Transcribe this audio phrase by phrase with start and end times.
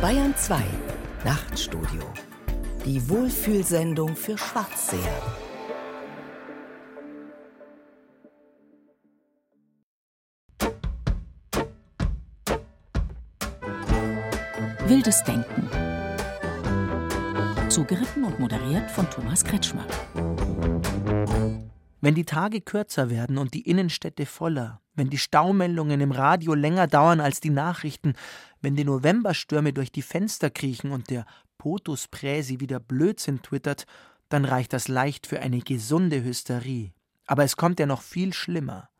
[0.00, 0.62] Bayern 2
[1.26, 2.02] Nachtstudio.
[2.86, 4.98] Die Wohlfühlsendung für Schwarzseher.
[14.86, 15.68] Wildes Denken.
[17.68, 19.84] Zugeritten und moderiert von Thomas Kretschmer.
[22.00, 26.86] Wenn die Tage kürzer werden und die Innenstädte voller, wenn die Staumeldungen im Radio länger
[26.86, 28.12] dauern als die Nachrichten,
[28.60, 31.24] wenn die Novemberstürme durch die Fenster kriechen und der
[31.56, 33.86] Potus Präsi wieder Blödsinn twittert,
[34.28, 36.92] dann reicht das leicht für eine gesunde Hysterie.
[37.26, 38.90] Aber es kommt ja noch viel schlimmer.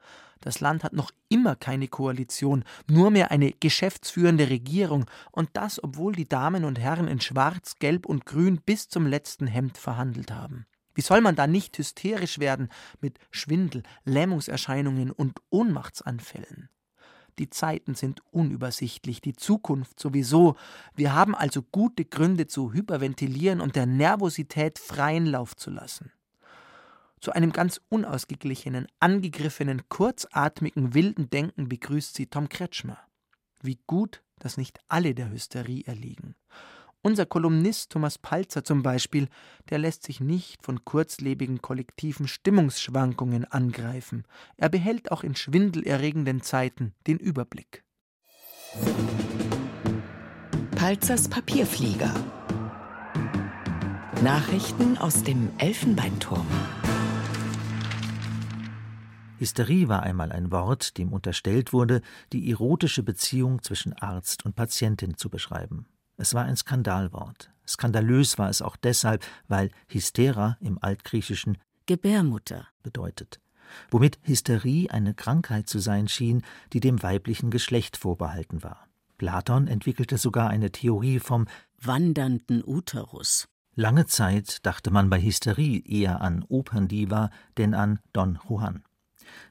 [0.41, 6.15] Das Land hat noch immer keine Koalition, nur mehr eine geschäftsführende Regierung, und das, obwohl
[6.15, 10.65] die Damen und Herren in Schwarz, Gelb und Grün bis zum letzten Hemd verhandelt haben.
[10.95, 12.69] Wie soll man da nicht hysterisch werden
[13.01, 16.69] mit Schwindel, Lähmungserscheinungen und Ohnmachtsanfällen?
[17.39, 20.57] Die Zeiten sind unübersichtlich, die Zukunft sowieso.
[20.95, 26.13] Wir haben also gute Gründe zu hyperventilieren und der Nervosität freien Lauf zu lassen.
[27.21, 32.99] Zu einem ganz unausgeglichenen, angegriffenen, kurzatmigen, wilden Denken begrüßt sie Tom Kretschmer.
[33.63, 36.35] Wie gut, dass nicht alle der Hysterie erliegen.
[37.03, 39.29] Unser Kolumnist Thomas Palzer zum Beispiel,
[39.71, 44.25] der lässt sich nicht von kurzlebigen kollektiven Stimmungsschwankungen angreifen.
[44.59, 47.85] Er behält auch in schwindelerregenden Zeiten den Überblick.
[50.77, 52.13] Palzers Papierflieger.
[54.23, 56.47] Nachrichten aus dem Elfenbeinturm.
[59.39, 62.03] Hysterie war einmal ein Wort, dem unterstellt wurde,
[62.35, 65.87] die erotische Beziehung zwischen Arzt und Patientin zu beschreiben.
[66.21, 67.51] Es war ein Skandalwort.
[67.67, 71.57] Skandalös war es auch deshalb, weil Hystera im Altgriechischen
[71.87, 73.41] Gebärmutter bedeutet,
[73.91, 76.43] womit Hysterie eine Krankheit zu sein schien,
[76.75, 78.87] die dem weiblichen Geschlecht vorbehalten war.
[79.17, 81.47] Platon entwickelte sogar eine Theorie vom
[81.81, 83.49] wandernden Uterus.
[83.75, 88.85] Lange Zeit dachte man bei Hysterie eher an Operndiva denn an Don Juan.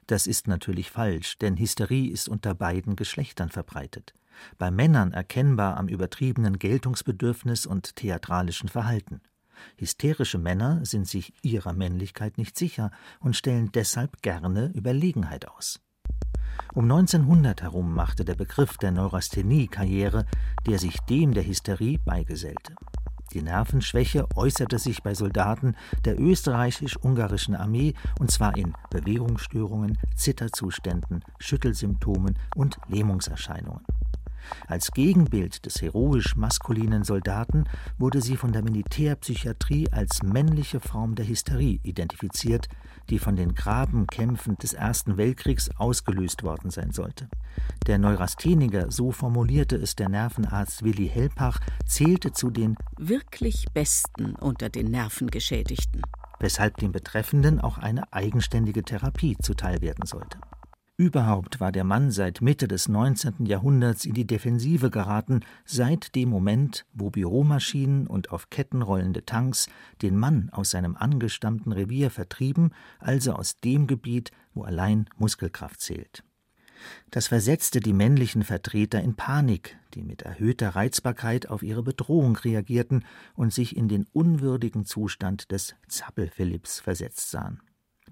[0.06, 4.14] Das ist natürlich falsch, denn Hysterie ist unter beiden Geschlechtern verbreitet
[4.58, 9.20] bei Männern erkennbar am übertriebenen Geltungsbedürfnis und theatralischen Verhalten.
[9.76, 12.90] Hysterische Männer sind sich ihrer Männlichkeit nicht sicher
[13.20, 15.80] und stellen deshalb gerne Überlegenheit aus.
[16.74, 20.26] Um 1900 herum machte der Begriff der Neurasthenie Karriere,
[20.66, 22.74] der sich dem der Hysterie beigesellte.
[23.32, 32.36] Die Nervenschwäche äußerte sich bei Soldaten der österreichisch-ungarischen Armee und zwar in Bewegungsstörungen, Zitterzuständen, Schüttelsymptomen
[32.56, 33.84] und Lähmungserscheinungen.
[34.66, 37.64] Als Gegenbild des heroisch maskulinen Soldaten
[37.98, 42.68] wurde sie von der Militärpsychiatrie als männliche Form der Hysterie identifiziert,
[43.08, 47.28] die von den Grabenkämpfen des Ersten Weltkriegs ausgelöst worden sein sollte.
[47.86, 54.68] Der Neurastheniker, so formulierte es der Nervenarzt Willi Helpach, zählte zu den wirklich Besten unter
[54.68, 56.02] den Nervengeschädigten,
[56.38, 60.38] weshalb dem Betreffenden auch eine eigenständige Therapie zuteil werden sollte.
[61.00, 63.46] Überhaupt war der Mann seit Mitte des 19.
[63.46, 69.70] Jahrhunderts in die Defensive geraten, seit dem Moment, wo Büromaschinen und auf Ketten rollende Tanks
[70.02, 76.22] den Mann aus seinem angestammten Revier vertrieben, also aus dem Gebiet, wo allein Muskelkraft zählt.
[77.10, 83.06] Das versetzte die männlichen Vertreter in Panik, die mit erhöhter Reizbarkeit auf ihre Bedrohung reagierten
[83.34, 87.62] und sich in den unwürdigen Zustand des Zappel-Philipps versetzt sahen.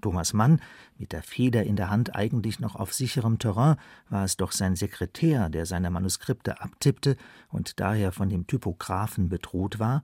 [0.01, 0.61] Thomas Mann,
[0.97, 3.77] mit der Feder in der Hand eigentlich noch auf sicherem Terrain,
[4.09, 7.17] war es doch sein Sekretär, der seine Manuskripte abtippte
[7.49, 10.03] und daher von dem Typographen bedroht war.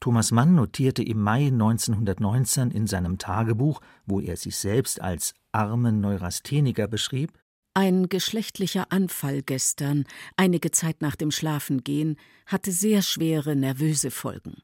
[0.00, 6.00] Thomas Mann notierte im Mai 1919 in seinem Tagebuch, wo er sich selbst als armen
[6.00, 7.32] Neurastheniker beschrieb,
[7.74, 10.04] ein geschlechtlicher Anfall gestern,
[10.36, 14.56] einige Zeit nach dem Schlafengehen, hatte sehr schwere nervöse Folgen.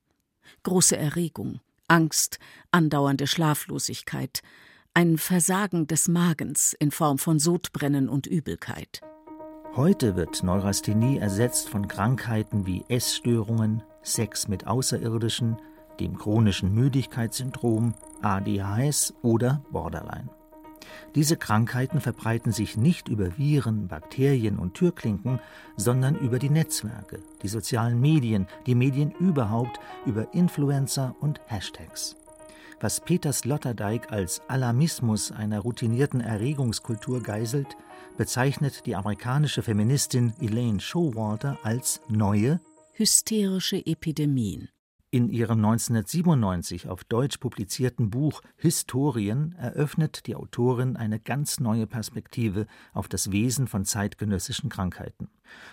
[0.65, 2.39] Große Erregung, Angst,
[2.71, 4.41] andauernde Schlaflosigkeit,
[4.95, 9.01] ein Versagen des Magens in Form von Sodbrennen und Übelkeit.
[9.75, 15.59] Heute wird Neurasthenie ersetzt von Krankheiten wie Essstörungen, Sex mit Außerirdischen,
[16.01, 20.31] dem chronischen Müdigkeitssyndrom, ADHS oder Borderline.
[21.15, 25.41] Diese Krankheiten verbreiten sich nicht über Viren, Bakterien und Türklinken,
[25.77, 32.16] sondern über die Netzwerke, die sozialen Medien, die Medien überhaupt, über Influencer und Hashtags.
[32.80, 37.77] Was Peter Sloterdijk als Alarmismus einer routinierten Erregungskultur geißelt,
[38.18, 42.60] bezeichnet die amerikanische Feministin Elaine Showalter als neue
[42.92, 44.68] hysterische Epidemien.
[45.13, 52.67] In ihrem 1997 auf Deutsch publizierten Buch Historien eröffnet die Autorin eine ganz neue Perspektive
[52.93, 55.29] auf das Wesen von zeitgenössischen Krankheiten.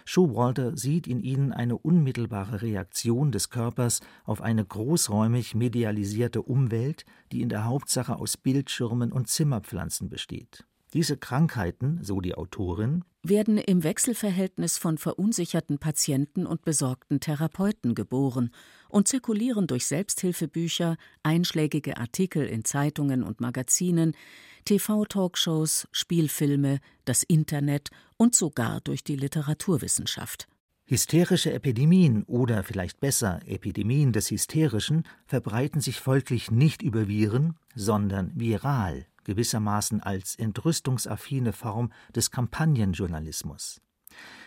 [0.05, 7.41] Showalter sieht in ihnen eine unmittelbare Reaktion des Körpers auf eine großräumig medialisierte Umwelt, die
[7.41, 10.63] in der Hauptsache aus Bildschirmen und Zimmerpflanzen besteht.
[10.93, 18.51] Diese Krankheiten, so die Autorin, werden im Wechselverhältnis von verunsicherten Patienten und besorgten Therapeuten geboren
[18.89, 24.15] und zirkulieren durch Selbsthilfebücher, einschlägige Artikel in Zeitungen und Magazinen,
[24.65, 30.47] TV-Talkshows, Spielfilme, das Internet und sogar durch die Literaturwissenschaft.
[30.85, 38.31] Hysterische Epidemien oder vielleicht besser Epidemien des Hysterischen verbreiten sich folglich nicht über Viren, sondern
[38.35, 43.81] viral gewissermaßen als entrüstungsaffine Form des Kampagnenjournalismus.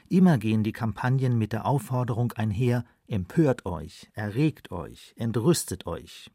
[0.09, 6.31] Immer gehen die Kampagnen mit der Aufforderung einher, empört euch, erregt euch, entrüstet euch.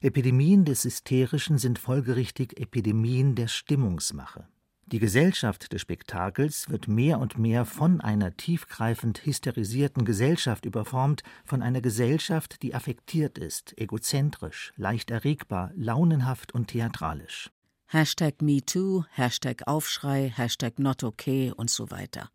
[0.00, 4.46] Epidemien des Hysterischen sind folgerichtig Epidemien der Stimmungsmache.
[4.90, 11.62] Die Gesellschaft des Spektakels wird mehr und mehr von einer tiefgreifend hysterisierten Gesellschaft überformt, von
[11.62, 17.50] einer Gesellschaft, die affektiert ist, egozentrisch, leicht erregbar, launenhaft und theatralisch.
[17.88, 22.30] Hashtag MeToo, Hashtag Aufschrei, Hashtag Not Okay und so weiter.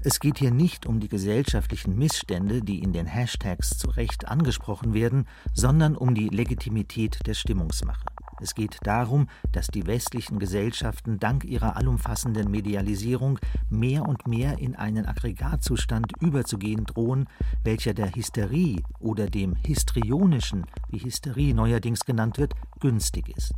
[0.00, 4.94] Es geht hier nicht um die gesellschaftlichen Missstände, die in den Hashtags zu Recht angesprochen
[4.94, 8.06] werden, sondern um die Legitimität der Stimmungsmache.
[8.40, 13.38] Es geht darum, dass die westlichen Gesellschaften dank ihrer allumfassenden Medialisierung
[13.68, 17.28] mehr und mehr in einen Aggregatzustand überzugehen drohen,
[17.64, 23.54] welcher der Hysterie oder dem Histrionischen, wie Hysterie neuerdings genannt wird, günstig ist.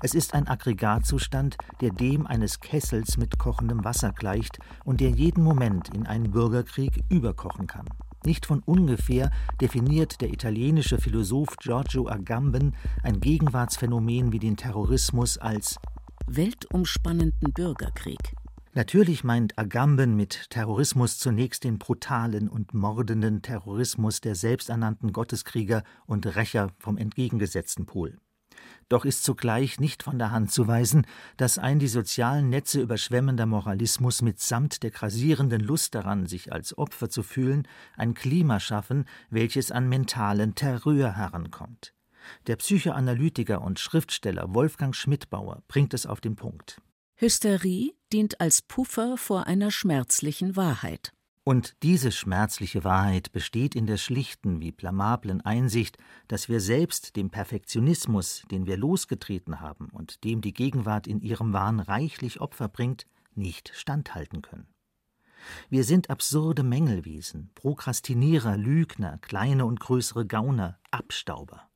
[0.00, 5.42] Es ist ein Aggregatzustand, der dem eines Kessels mit kochendem Wasser gleicht und der jeden
[5.42, 7.86] Moment in einen Bürgerkrieg überkochen kann.
[8.24, 9.30] Nicht von ungefähr
[9.60, 15.76] definiert der italienische Philosoph Giorgio Agamben ein Gegenwartsphänomen wie den Terrorismus als
[16.26, 18.34] weltumspannenden Bürgerkrieg.
[18.74, 26.26] Natürlich meint Agamben mit Terrorismus zunächst den brutalen und mordenden Terrorismus der selbsternannten Gotteskrieger und
[26.36, 28.18] Rächer vom entgegengesetzten Pol.
[28.88, 31.06] Doch ist zugleich nicht von der Hand zu weisen,
[31.36, 37.10] dass ein die sozialen Netze überschwemmender Moralismus mitsamt der krasierenden Lust daran, sich als Opfer
[37.10, 41.92] zu fühlen, ein Klima schaffen, welches an mentalen Terror herankommt.
[42.46, 46.80] Der Psychoanalytiker und Schriftsteller Wolfgang Schmidbauer bringt es auf den Punkt.
[47.16, 51.12] Hysterie dient als Puffer vor einer schmerzlichen Wahrheit.
[51.48, 55.96] Und diese schmerzliche Wahrheit besteht in der schlichten wie blamablen Einsicht,
[56.26, 61.54] dass wir selbst dem Perfektionismus, den wir losgetreten haben und dem die Gegenwart in ihrem
[61.54, 64.66] Wahn reichlich Opfer bringt, nicht standhalten können.
[65.70, 71.67] Wir sind absurde Mängelwesen, Prokrastinierer, Lügner, kleine und größere Gauner, Abstauber.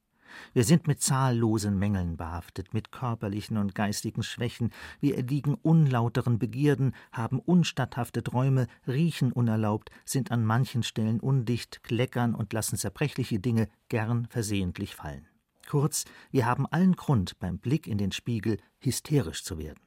[0.55, 4.71] Wir sind mit zahllosen Mängeln behaftet, mit körperlichen und geistigen Schwächen,
[5.01, 12.35] wir erliegen unlauteren Begierden, haben unstatthafte Träume, riechen unerlaubt, sind an manchen Stellen undicht, kleckern
[12.35, 15.27] und lassen zerbrechliche Dinge gern versehentlich fallen.
[15.69, 19.81] Kurz, wir haben allen Grund, beim Blick in den Spiegel hysterisch zu werden.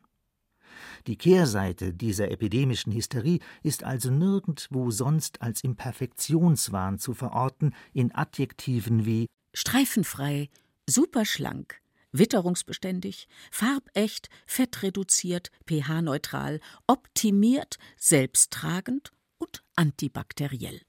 [1.07, 8.13] Die Kehrseite dieser epidemischen Hysterie ist also nirgendwo sonst als im Perfektionswahn zu verorten, in
[8.13, 10.49] Adjektiven wie streifenfrei,
[10.87, 11.81] superschlank,
[12.11, 20.81] witterungsbeständig, farbecht, fettreduziert, pH-neutral, optimiert, selbsttragend und antibakteriell.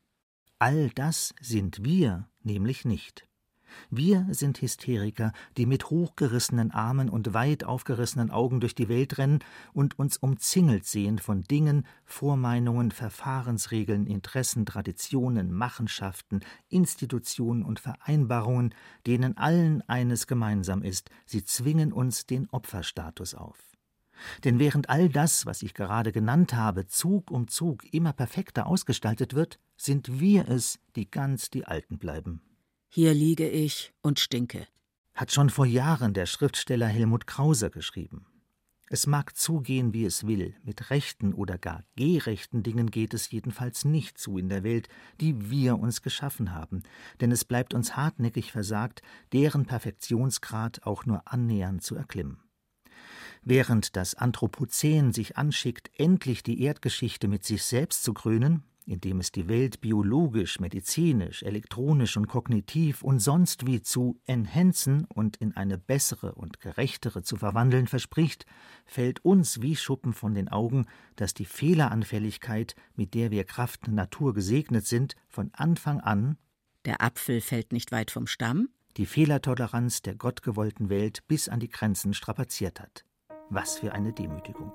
[0.59, 3.26] All das sind wir nämlich nicht.
[3.91, 9.41] Wir sind Hysteriker, die mit hochgerissenen Armen und weit aufgerissenen Augen durch die Welt rennen
[9.73, 18.75] und uns umzingelt sehen von Dingen, Vormeinungen, Verfahrensregeln, Interessen, Traditionen, Machenschaften, Institutionen und Vereinbarungen,
[19.07, 23.77] denen allen eines gemeinsam ist, sie zwingen uns den Opferstatus auf.
[24.45, 29.35] Denn während all das, was ich gerade genannt habe, Zug um Zug immer perfekter ausgestaltet
[29.35, 32.41] wird, sind wir es, die ganz die Alten bleiben.
[32.89, 34.67] Hier liege ich und stinke.
[35.15, 38.27] Hat schon vor Jahren der Schriftsteller Helmut Krauser geschrieben.
[38.89, 43.85] Es mag zugehen, wie es will, mit rechten oder gar gerechten Dingen geht es jedenfalls
[43.85, 44.89] nicht zu in der Welt,
[45.21, 46.85] die wir uns geschaffen haben,
[47.21, 49.03] denn es bleibt uns hartnäckig versagt,
[49.33, 52.39] deren Perfektionsgrad auch nur annähernd zu erklimmen.
[53.43, 59.33] Während das Anthropozän sich anschickt, endlich die Erdgeschichte mit sich selbst zu krönen, indem es
[59.33, 65.77] die Welt biologisch, medizinisch, elektronisch und kognitiv und sonst wie zu enhänzen und in eine
[65.77, 68.47] bessere und gerechtere zu verwandeln verspricht,
[68.87, 74.33] fällt uns wie Schuppen von den Augen, dass die Fehleranfälligkeit, mit der wir Kraft Natur
[74.33, 76.39] gesegnet sind, von Anfang an
[76.85, 78.69] Der Apfel fällt nicht weit vom Stamm.
[78.97, 83.05] Die Fehlertoleranz der gottgewollten Welt bis an die Grenzen strapaziert hat.
[83.51, 84.73] Was für eine Demütigung.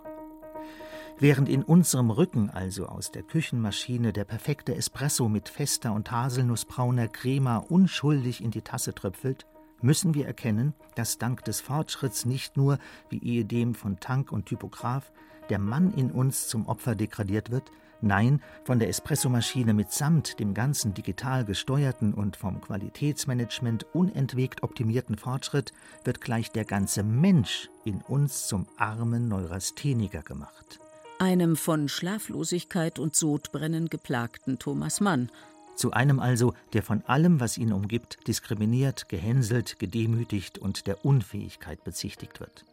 [1.22, 7.08] Während in unserem Rücken also aus der Küchenmaschine der perfekte Espresso mit fester und haselnussbrauner
[7.10, 9.46] Crema unschuldig in die Tasse tröpfelt,
[9.84, 12.80] müssen wir erkennen, dass dank des Fortschritts nicht nur,
[13.12, 15.12] wie ehedem von Tank und Typograph,
[15.52, 20.96] der Mann in uns zum Opfer degradiert wird, nein, von der Espressomaschine mitsamt dem ganzen
[20.96, 25.72] digital gesteuerten und vom Qualitätsmanagement unentwegt optimierten Fortschritt
[26.04, 30.80] wird gleich der ganze Mensch in uns zum armen Neurastheniker gemacht.
[31.22, 35.30] Einem von Schlaflosigkeit und Sodbrennen geplagten Thomas Mann,
[35.76, 41.84] zu einem also, der von allem, was ihn umgibt, diskriminiert, gehänselt, gedemütigt und der Unfähigkeit
[41.84, 42.66] bezichtigt wird.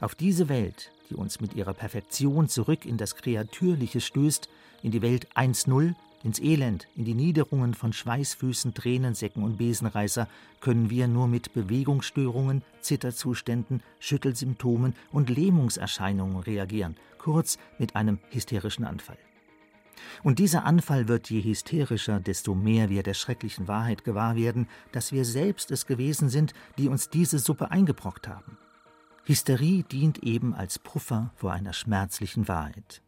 [0.00, 4.48] Auf diese Welt, die uns mit ihrer Perfektion zurück in das Kreatürliche stößt,
[4.82, 5.94] in die Welt 1-0,
[6.24, 10.28] ins Elend, in die Niederungen von Schweißfüßen, Tränensäcken und Besenreißer,
[10.60, 19.18] können wir nur mit Bewegungsstörungen, Zitterzuständen, Schüttelsymptomen und Lähmungserscheinungen reagieren, kurz mit einem hysterischen Anfall.
[20.22, 25.12] Und dieser Anfall wird je hysterischer, desto mehr wir der schrecklichen Wahrheit gewahr werden, dass
[25.12, 28.58] wir selbst es gewesen sind, die uns diese Suppe eingebrockt haben.
[29.24, 33.02] Hysterie dient eben als Puffer vor einer schmerzlichen Wahrheit.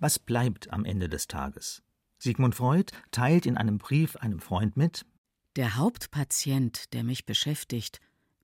[0.00, 1.82] Was bleibt am Ende des Tages?
[2.18, 5.06] Sigmund Freud teilt in einem Brief einem Freund mit
[5.54, 8.00] Der Hauptpatient, der mich beschäftigt,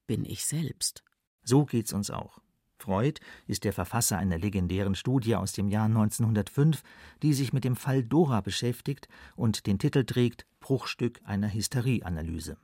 [0.07, 1.03] bin ich selbst.
[1.43, 2.41] So geht's uns auch.
[2.79, 6.83] Freud ist der Verfasser einer legendären Studie aus dem Jahr 1905,
[7.23, 12.57] die sich mit dem Fall Dora beschäftigt und den Titel trägt Bruchstück einer Hysterieanalyse.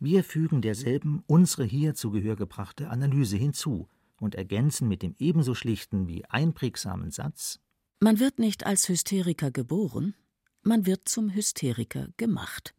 [0.00, 5.54] Wir fügen derselben unsere hier zu Gehör gebrachte Analyse hinzu und ergänzen mit dem ebenso
[5.54, 7.60] schlichten wie einprägsamen Satz
[7.98, 10.14] Man wird nicht als Hysteriker geboren,
[10.62, 12.74] man wird zum Hysteriker gemacht.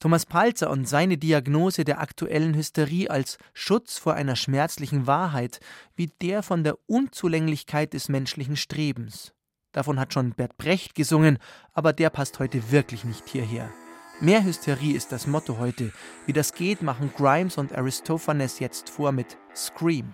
[0.00, 5.60] Thomas Palzer und seine Diagnose der aktuellen Hysterie als Schutz vor einer schmerzlichen Wahrheit,
[5.94, 9.32] wie der von der Unzulänglichkeit des menschlichen Strebens.
[9.72, 11.38] Davon hat schon Bert Brecht gesungen,
[11.72, 13.70] aber der passt heute wirklich nicht hierher.
[14.20, 15.90] Mehr Hysterie ist das Motto heute.
[16.26, 20.12] Wie das geht, machen Grimes und Aristophanes jetzt vor mit Scream.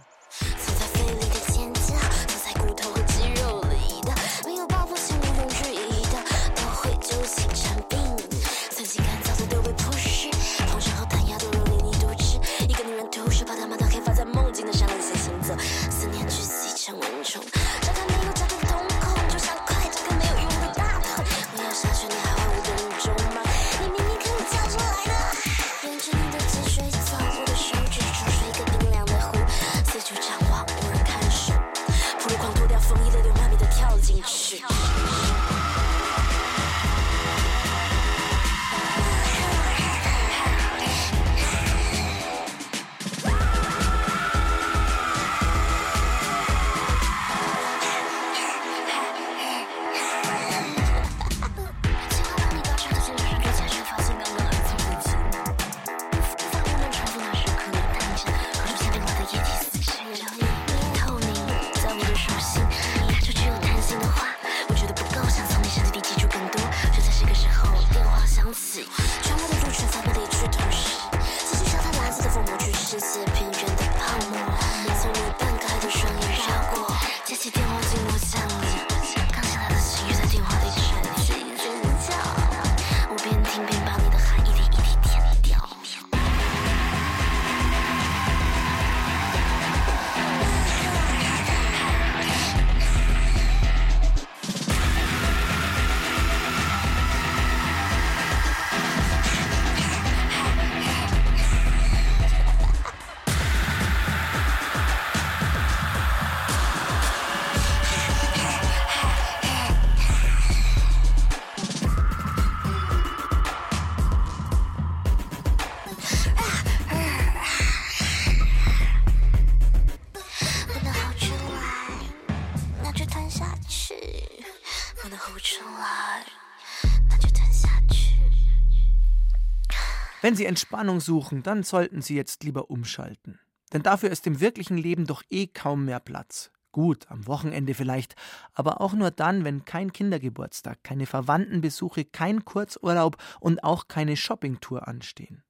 [130.27, 133.39] Wenn Sie Entspannung suchen, dann sollten Sie jetzt lieber umschalten.
[133.73, 136.51] Denn dafür ist im wirklichen Leben doch eh kaum mehr Platz.
[136.73, 138.17] Gut, am Wochenende vielleicht,
[138.53, 144.89] aber auch nur dann, wenn kein Kindergeburtstag, keine Verwandtenbesuche, kein Kurzurlaub und auch keine Shoppingtour
[144.89, 145.45] anstehen.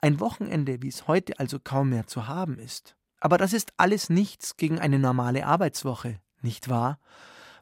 [0.00, 2.96] Ein Wochenende, wie es heute also kaum mehr zu haben ist.
[3.20, 6.98] Aber das ist alles nichts gegen eine normale Arbeitswoche, nicht wahr?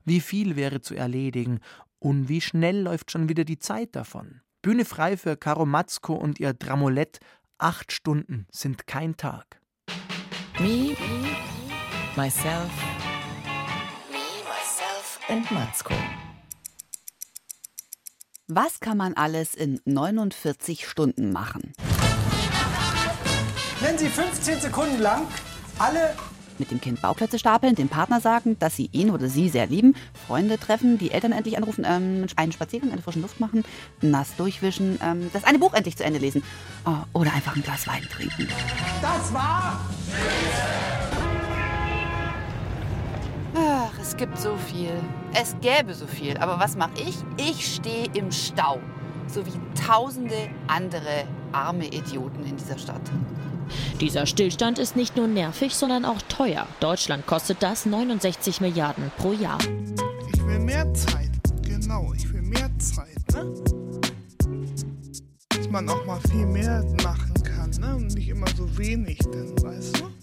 [0.04, 1.58] Wie viel wäre zu erledigen
[1.98, 4.42] und wie schnell läuft schon wieder die Zeit davon?
[4.62, 7.18] Bühne frei für Karo Matzko und ihr Dramolett.
[7.58, 9.60] Acht Stunden sind kein Tag.
[10.60, 10.96] Me,
[12.14, 12.70] myself,
[14.08, 15.94] me, myself and Matzko.
[18.46, 21.72] Was kann man alles in 49 Stunden machen?
[23.80, 25.26] Wenn Sie 15 Sekunden lang
[25.80, 26.14] alle
[26.62, 29.96] mit dem Kind Bauklötze stapeln, dem Partner sagen, dass sie ihn oder sie sehr lieben,
[30.26, 33.64] Freunde treffen, die Eltern endlich anrufen, ähm, einen Spaziergang in der frischen Luft machen,
[34.00, 36.44] nass durchwischen, ähm, das eine Buch endlich zu Ende lesen
[36.84, 38.46] oh, oder einfach ein Glas Wein trinken.
[39.00, 39.80] Das war...
[43.54, 44.92] Ach, es gibt so viel.
[45.34, 46.38] Es gäbe so viel.
[46.38, 47.16] Aber was mache ich?
[47.36, 48.78] Ich stehe im Stau.
[49.32, 53.00] So wie tausende andere arme Idioten in dieser Stadt.
[53.98, 56.66] Dieser Stillstand ist nicht nur nervig, sondern auch teuer.
[56.80, 59.58] Deutschland kostet das 69 Milliarden pro Jahr.
[60.34, 61.30] Ich will mehr Zeit.
[61.62, 63.16] Genau, ich will mehr Zeit.
[63.32, 63.54] Ne?
[65.48, 67.70] Dass man auch mal viel mehr machen kann.
[67.80, 67.96] Ne?
[67.96, 70.21] Und nicht immer so wenig, denn, weißt du?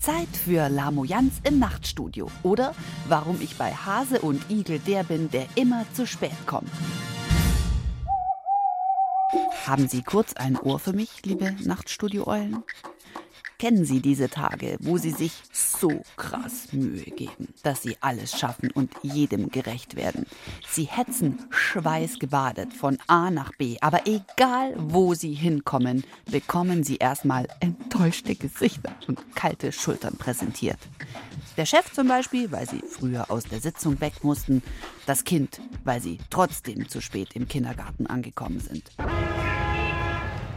[0.00, 2.30] Zeit für Lamoyanz im Nachtstudio.
[2.42, 2.74] Oder
[3.08, 6.70] warum ich bei Hase und Igel der bin, der immer zu spät kommt.
[9.66, 12.64] Haben Sie kurz ein Ohr für mich, liebe Nachtstudio-Eulen?
[13.60, 18.70] Kennen Sie diese Tage, wo Sie sich so krass Mühe geben, dass Sie alles schaffen
[18.70, 20.24] und jedem gerecht werden?
[20.66, 27.48] Sie hetzen schweißgebadet von A nach B, aber egal wo Sie hinkommen, bekommen Sie erstmal
[27.60, 30.78] enttäuschte Gesichter und kalte Schultern präsentiert.
[31.58, 34.62] Der Chef zum Beispiel, weil Sie früher aus der Sitzung weg mussten,
[35.04, 38.90] das Kind, weil Sie trotzdem zu spät im Kindergarten angekommen sind.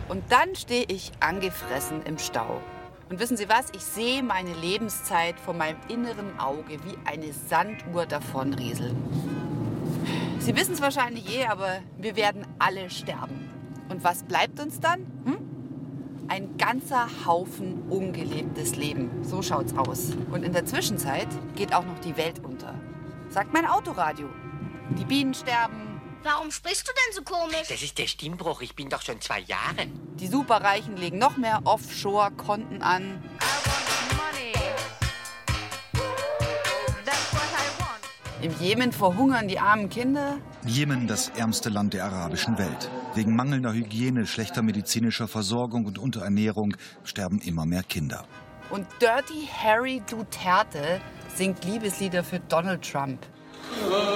[0.08, 2.62] Und dann stehe ich angefressen im Stau.
[3.14, 3.68] Und wissen Sie was?
[3.76, 8.96] Ich sehe meine Lebenszeit vor meinem inneren Auge wie eine Sanduhr davonrieseln.
[10.40, 13.52] Sie wissen es wahrscheinlich eh, aber wir werden alle sterben.
[13.88, 15.02] Und was bleibt uns dann?
[15.26, 15.38] Hm?
[16.28, 19.12] Ein ganzer Haufen ungelebtes Leben.
[19.22, 20.14] So schaut's aus.
[20.32, 22.74] Und in der Zwischenzeit geht auch noch die Welt unter.
[23.30, 24.28] Sagt mein Autoradio.
[24.98, 25.93] Die Bienen sterben,
[26.24, 27.68] Warum sprichst du denn so komisch?
[27.68, 28.62] Das ist der Stimmbruch.
[28.62, 29.88] Ich bin doch schon zwei Jahre.
[30.16, 33.22] Die Superreichen legen noch mehr Offshore-Konten an.
[38.42, 40.38] Im Jemen verhungern die armen Kinder.
[40.66, 42.90] Jemen, das ärmste Land der arabischen Welt.
[43.16, 48.26] Wegen mangelnder Hygiene, schlechter medizinischer Versorgung und Unterernährung sterben immer mehr Kinder.
[48.70, 51.02] Und Dirty Harry Duterte
[51.36, 53.26] singt Liebeslieder für Donald Trump.
[53.90, 54.13] Ey,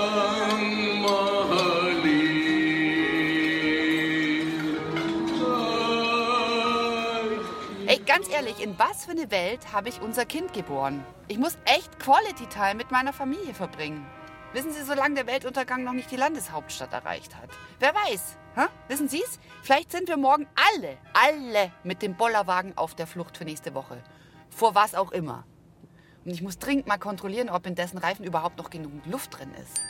[8.07, 11.05] ganz ehrlich, in was für eine Welt habe ich unser Kind geboren?
[11.27, 14.07] Ich muss echt Quality Time mit meiner Familie verbringen.
[14.53, 17.49] Wissen Sie, solange der Weltuntergang noch nicht die Landeshauptstadt erreicht hat.
[17.79, 18.37] Wer weiß?
[18.55, 18.65] Hä?
[18.87, 19.39] Wissen Sie es?
[19.61, 24.01] Vielleicht sind wir morgen alle, alle mit dem Bollerwagen auf der Flucht für nächste Woche.
[24.49, 25.45] Vor was auch immer.
[26.23, 29.53] Und ich muss dringend mal kontrollieren, ob in dessen Reifen überhaupt noch genug Luft drin
[29.61, 29.81] ist.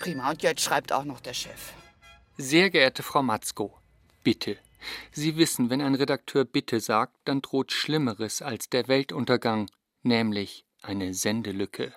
[0.00, 1.72] Prima, und jetzt schreibt auch noch der Chef.
[2.38, 3.76] Sehr geehrte Frau Matzko,
[4.22, 4.56] bitte.
[5.12, 9.70] Sie wissen, wenn ein Redakteur bitte sagt, dann droht Schlimmeres als der Weltuntergang,
[10.02, 11.94] nämlich eine Sendelücke.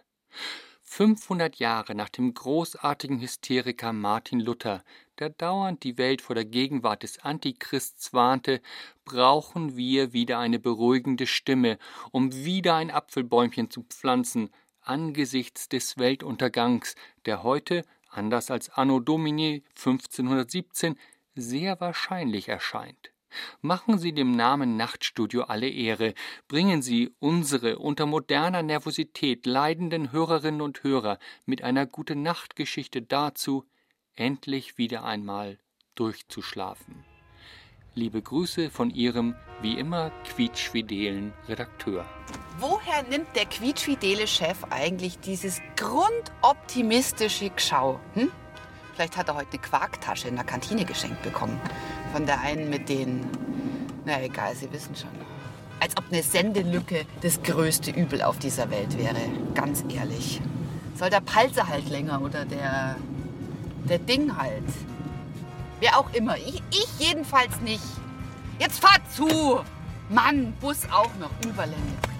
[0.81, 4.83] 500 Jahre nach dem großartigen Hysteriker Martin Luther,
[5.17, 8.61] der dauernd die Welt vor der Gegenwart des Antichrists warnte,
[9.03, 11.79] brauchen wir wieder eine beruhigende Stimme,
[12.11, 19.63] um wieder ein Apfelbäumchen zu pflanzen, angesichts des Weltuntergangs, der heute, anders als Anno Domini
[19.69, 20.95] 1517,
[21.35, 23.11] sehr wahrscheinlich erscheint.
[23.61, 26.13] Machen Sie dem Namen Nachtstudio alle Ehre,
[26.47, 33.65] bringen Sie unsere unter moderner Nervosität leidenden Hörerinnen und Hörer mit einer gute Nachtgeschichte dazu,
[34.15, 35.57] endlich wieder einmal
[35.95, 37.03] durchzuschlafen.
[37.95, 42.05] Liebe Grüße von Ihrem wie immer quietschfidelen Redakteur.
[42.57, 47.99] Woher nimmt der quietschfidele Chef eigentlich dieses grundoptimistische Geschau?
[48.13, 48.31] Hm?
[48.93, 51.59] Vielleicht hat er heute eine Quarktasche in der Kantine geschenkt bekommen.
[52.11, 53.27] Von der einen mit den.
[54.05, 55.09] Na egal, Sie wissen schon.
[55.79, 59.19] Als ob eine Sendelücke das größte Übel auf dieser Welt wäre.
[59.55, 60.41] Ganz ehrlich.
[60.95, 62.95] Soll der Palzer halt länger oder der.
[63.89, 64.63] der Ding halt?
[65.79, 66.37] Wer auch immer.
[66.37, 67.83] Ich, ich jedenfalls nicht.
[68.59, 69.59] Jetzt fahrt zu!
[70.09, 72.12] Mann, Bus auch noch, Überlänge.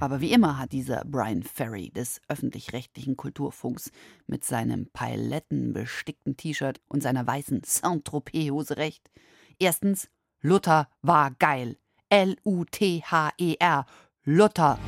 [0.00, 3.92] Aber wie immer hat dieser Brian Ferry des öffentlich-rechtlichen Kulturfunks
[4.26, 9.10] mit seinem palettenbestickten T-Shirt und seiner weißen Saint-Tropez-Hose recht.
[9.58, 10.08] Erstens,
[10.40, 11.76] Luther war geil.
[12.08, 13.86] L-U-T-H-E-R.
[14.24, 14.78] Luther.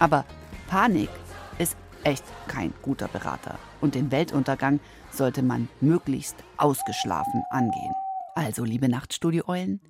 [0.00, 0.24] Aber
[0.66, 1.10] Panik
[1.58, 3.60] ist echt kein guter Berater.
[3.80, 4.80] Und den Weltuntergang
[5.18, 7.94] sollte man möglichst ausgeschlafen angehen.
[8.34, 9.80] Also, liebe Nachtstudio-Eulen,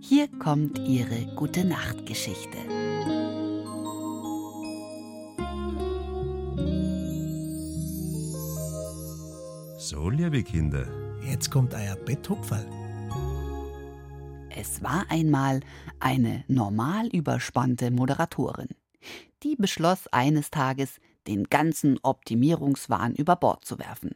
[0.00, 2.56] hier kommt Ihre Gute Nacht-Geschichte.
[9.78, 10.86] So, liebe Kinder.
[11.22, 12.66] Jetzt kommt euer Betthupferl.
[14.48, 15.60] Es war einmal
[16.00, 18.68] eine normal überspannte Moderatorin.
[19.42, 24.14] Die beschloss eines Tages, den ganzen Optimierungswahn über Bord zu werfen.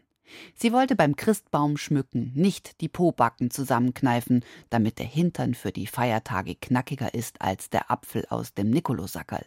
[0.54, 7.14] Sie wollte beim Christbaumschmücken nicht die Pobacken zusammenkneifen, damit der Hintern für die Feiertage knackiger
[7.14, 9.46] ist als der Apfel aus dem Nikolosackerl.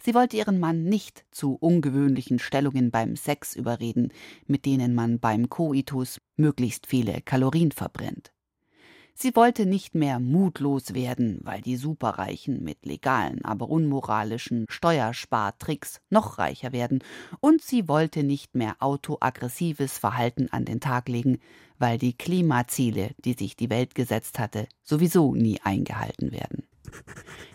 [0.00, 4.12] Sie wollte ihren Mann nicht zu ungewöhnlichen Stellungen beim Sex überreden,
[4.46, 8.32] mit denen man beim Koitus möglichst viele Kalorien verbrennt.
[9.20, 16.38] Sie wollte nicht mehr mutlos werden, weil die Superreichen mit legalen, aber unmoralischen Steuerspartricks noch
[16.38, 17.02] reicher werden,
[17.40, 21.40] und sie wollte nicht mehr autoaggressives Verhalten an den Tag legen,
[21.80, 26.62] weil die Klimaziele, die sich die Welt gesetzt hatte, sowieso nie eingehalten werden.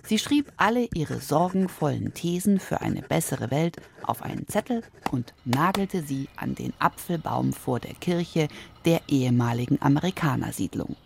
[0.04, 6.04] Sie schrieb alle ihre sorgenvollen Thesen für eine bessere Welt auf einen Zettel und nagelte
[6.04, 8.50] sie an den Apfelbaum vor der Kirche
[8.84, 10.98] der ehemaligen Amerikanersiedlung.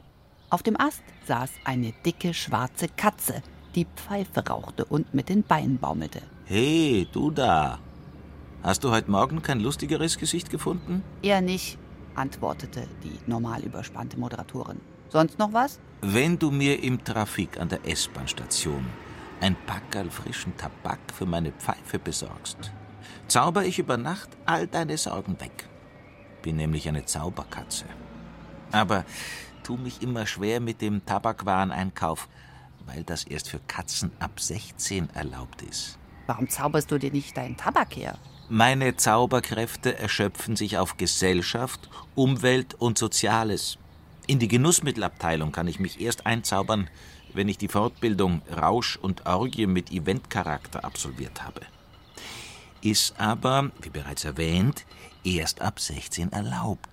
[0.49, 3.43] Auf dem Ast saß eine dicke schwarze Katze,
[3.75, 6.21] die Pfeife rauchte und mit den Beinen baumelte.
[6.45, 7.79] Hey, du da.
[8.63, 11.03] Hast du heute Morgen kein lustigeres Gesicht gefunden?
[11.21, 11.77] Eher nicht,
[12.15, 14.79] antwortete die normal überspannte Moderatorin.
[15.09, 15.81] Sonst noch was?
[16.01, 18.85] Wenn du mir im Trafik an der S-Bahn-Station
[19.41, 22.71] ein Packerl frischen Tabak für meine Pfeife besorgst,
[23.27, 25.67] zauber ich über Nacht all deine Sorgen weg.
[26.41, 27.83] Bin nämlich eine Zauberkatze.
[28.71, 29.05] Aber
[29.67, 32.29] tu mich immer schwer mit dem Tabakwareneinkauf,
[32.85, 35.99] weil das erst für Katzen ab 16 erlaubt ist.
[36.25, 38.17] Warum zauberst du dir nicht deinen Tabak her?
[38.47, 43.77] Meine Zauberkräfte erschöpfen sich auf Gesellschaft, Umwelt und Soziales.
[44.25, 46.89] In die Genussmittelabteilung kann ich mich erst einzaubern,
[47.33, 51.59] wenn ich die Fortbildung Rausch und Orgie mit Eventcharakter absolviert habe.
[52.81, 54.85] Ist aber, wie bereits erwähnt,
[55.25, 56.87] erst ab 16 erlaubt.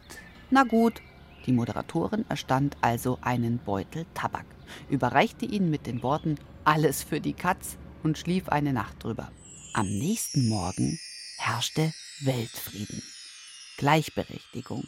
[0.50, 1.00] Na gut,
[1.46, 4.46] die Moderatorin erstand also einen Beutel Tabak,
[4.88, 9.30] überreichte ihn mit den Worten Alles für die Katz und schlief eine Nacht drüber.
[9.72, 10.98] Am nächsten Morgen
[11.38, 13.02] herrschte Weltfrieden,
[13.76, 14.84] Gleichberechtigung,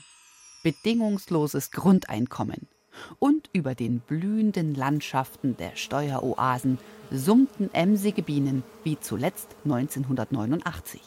[0.63, 2.69] bedingungsloses Grundeinkommen
[3.19, 6.79] und über den blühenden Landschaften der Steueroasen
[7.11, 11.01] summten emsige Bienen wie zuletzt 1989.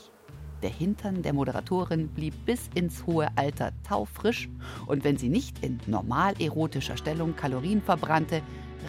[0.62, 4.50] Der Hintern der Moderatorin blieb bis ins hohe Alter taufrisch
[4.88, 8.42] und wenn sie nicht in normal erotischer Stellung Kalorien verbrannte,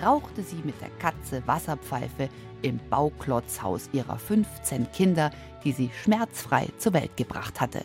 [0.02, 2.28] rauchte sie mit der Katze Wasserpfeife
[2.62, 5.30] im Bauklotzhaus ihrer 15 Kinder,
[5.64, 7.84] die sie schmerzfrei zur Welt gebracht hatte.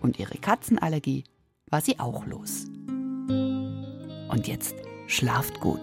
[0.00, 1.24] Und ihre Katzenallergie
[1.70, 2.66] war sie auch los.
[3.28, 4.74] Und jetzt
[5.06, 5.80] schlaft gut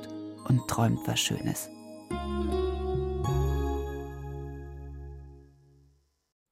[0.48, 1.70] und träumt was Schönes.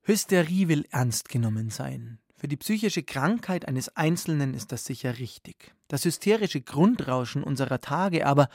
[0.07, 2.19] Hysterie will ernst genommen sein.
[2.37, 5.75] Für die psychische Krankheit eines Einzelnen ist das sicher richtig.
[5.89, 8.47] Das hysterische Grundrauschen unserer Tage aber,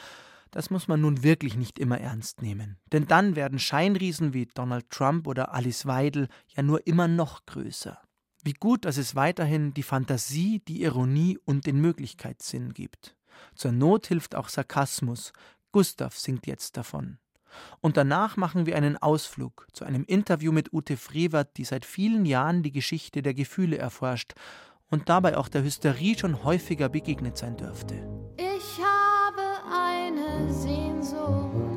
[0.51, 2.79] das muss man nun wirklich nicht immer ernst nehmen.
[2.91, 8.01] Denn dann werden Scheinriesen wie Donald Trump oder Alice Weidel ja nur immer noch größer.
[8.43, 13.15] Wie gut, dass es weiterhin die Fantasie, die Ironie und den Möglichkeitssinn gibt.
[13.55, 15.35] Zur Not hilft auch Sarkasmus.
[15.71, 17.19] Gustav singt jetzt davon.
[17.81, 22.25] Und danach machen wir einen Ausflug zu einem Interview mit Ute Frevert, die seit vielen
[22.25, 24.35] Jahren die Geschichte der Gefühle erforscht
[24.91, 27.95] und dabei auch der Hysterie schon häufiger begegnet sein dürfte.
[28.37, 31.73] Ich habe eine Sehnsucht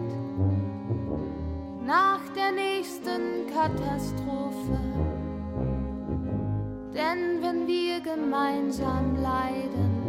[1.85, 4.79] nach der nächsten Katastrophe.
[6.93, 10.05] Denn wenn wir gemeinsam leiden,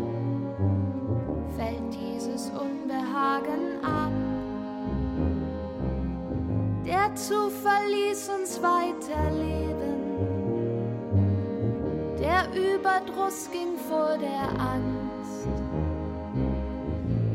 [1.57, 4.26] fällt dieses Unbehagen ab.
[6.87, 9.97] Der Zufall ließ uns weiterleben.
[12.21, 15.49] Der Überdruss ging vor der Angst,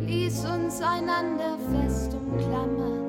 [0.06, 3.02] ließ uns einander fest umklammern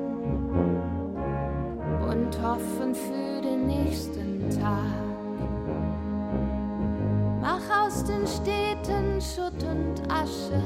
[2.09, 4.83] und hoffen für den nächsten Tag.
[7.41, 10.61] Mach aus den Städten Schutt und Asche.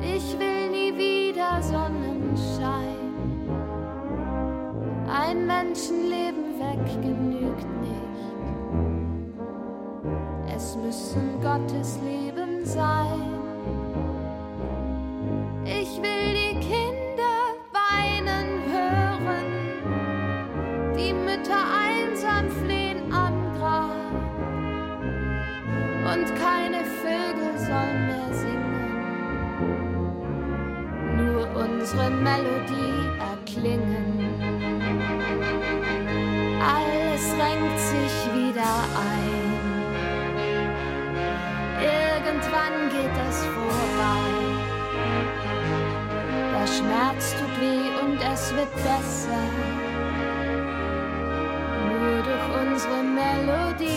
[0.00, 3.03] Ich will nie wieder Sonnenschein.
[5.16, 8.04] Ein Menschenleben weg genügt nicht.
[10.52, 13.22] es müssen Gottes Leben sein.
[15.64, 19.46] Ich will die Kinder weinen hören,
[20.96, 23.90] die Mütter einsam flehen am Grab
[26.12, 28.86] und keine Vögel sollen mehr singen,
[31.16, 34.13] nur unsere Melodie erklingen.
[46.64, 49.44] Der Schmerz tut weh und es wird besser.
[51.90, 53.90] Nur durch unsere Melodie.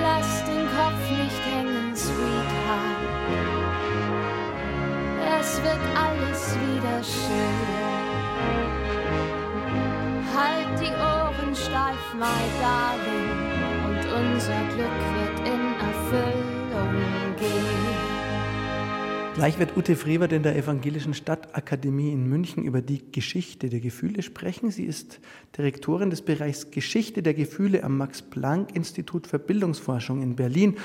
[0.00, 3.02] Lass den Kopf nicht hängen, Sweetheart.
[5.38, 7.68] Es wird alles wieder schön.
[10.34, 13.30] Halt die Ohren steif, my darling,
[13.84, 17.79] und unser Glück wird in Erfüllung gehen.
[19.40, 24.20] Gleich wird Ute Frevert in der Evangelischen Stadtakademie in München über die Geschichte der Gefühle
[24.20, 24.70] sprechen.
[24.70, 25.18] Sie ist
[25.56, 30.76] Direktorin des Bereichs Geschichte der Gefühle am Max-Planck-Institut für Bildungsforschung in Berlin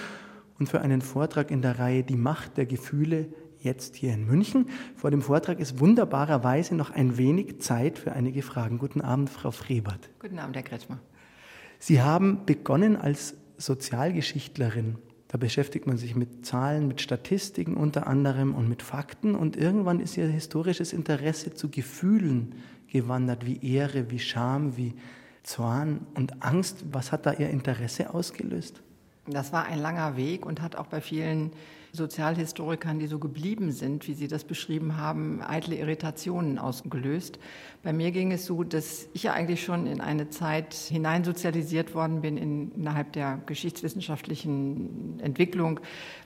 [0.57, 3.27] und für einen Vortrag in der Reihe Die Macht der Gefühle
[3.59, 4.69] jetzt hier in München.
[4.95, 8.77] Vor dem Vortrag ist wunderbarerweise noch ein wenig Zeit für einige Fragen.
[8.77, 10.09] Guten Abend, Frau Frebert.
[10.19, 10.99] Guten Abend, Herr Kretschmer.
[11.77, 14.95] Sie haben begonnen als Sozialgeschichtlerin.
[15.35, 19.35] Da beschäftigt man sich mit Zahlen, mit Statistiken unter anderem und mit Fakten.
[19.35, 22.55] Und irgendwann ist Ihr historisches Interesse zu Gefühlen
[22.87, 24.93] gewandert, wie Ehre, wie Scham, wie
[25.43, 26.85] Zorn und Angst.
[26.89, 28.81] Was hat da Ihr Interesse ausgelöst?
[29.27, 31.51] Das war ein langer Weg und hat auch bei vielen
[31.95, 37.39] Sozialhistorikern, die so geblieben sind, wie Sie das beschrieben haben, eitle Irritationen ausgelöst.
[37.83, 42.21] Bei mir ging es so, dass ich ja eigentlich schon in eine Zeit hineinsozialisiert worden
[42.21, 45.79] bin in, innerhalb der geschichtswissenschaftlichen Entwicklung,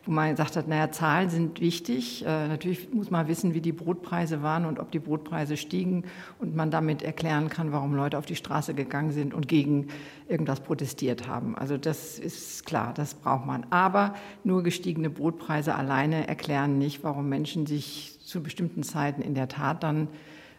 [0.10, 2.26] wo man gesagt hat, naja, Zahlen sind wichtig.
[2.26, 6.04] Äh, natürlich muss man wissen, wie die Brotpreise waren und ob die Brotpreise stiegen
[6.39, 9.89] und man damit erklären kann, warum Leute auf die Straße gegangen sind und gegen
[10.28, 11.56] irgendwas protestiert haben.
[11.56, 13.67] Also das ist klar, das braucht man.
[13.69, 19.48] Aber nur gestiegene Brotpreise alleine erklären nicht, warum Menschen sich zu bestimmten Zeiten in der
[19.48, 20.08] Tat dann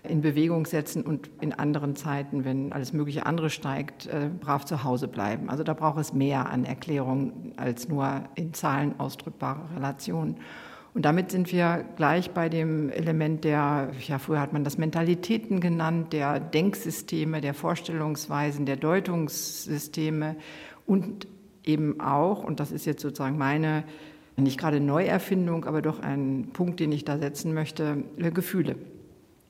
[0.02, 4.82] in Bewegung setzen und in anderen Zeiten, wenn alles mögliche andere steigt, äh, brav zu
[4.82, 5.50] Hause bleiben.
[5.50, 10.36] Also da braucht es mehr an Erklärungen als nur in Zahlen ausdrückbare Relationen.
[10.92, 15.60] Und damit sind wir gleich bei dem Element der, ja, früher hat man das Mentalitäten
[15.60, 20.34] genannt, der Denksysteme, der Vorstellungsweisen, der Deutungssysteme
[20.86, 21.28] und
[21.64, 23.84] eben auch, und das ist jetzt sozusagen meine,
[24.36, 28.76] nicht gerade Neuerfindung, aber doch ein Punkt, den ich da setzen möchte, Gefühle.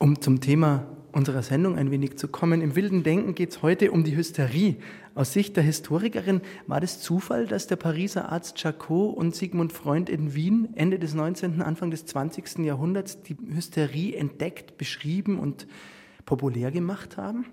[0.02, 3.92] Um zum Thema unserer Sendung ein wenig zu kommen, im wilden Denken geht es heute
[3.92, 4.76] um die Hysterie.
[5.14, 10.08] Aus Sicht der Historikerin war das Zufall, dass der Pariser Arzt Charcot und Sigmund Freund
[10.08, 12.60] in Wien Ende des 19., Anfang des 20.
[12.60, 15.66] Jahrhunderts die Hysterie entdeckt, beschrieben und
[16.24, 17.44] populär gemacht haben?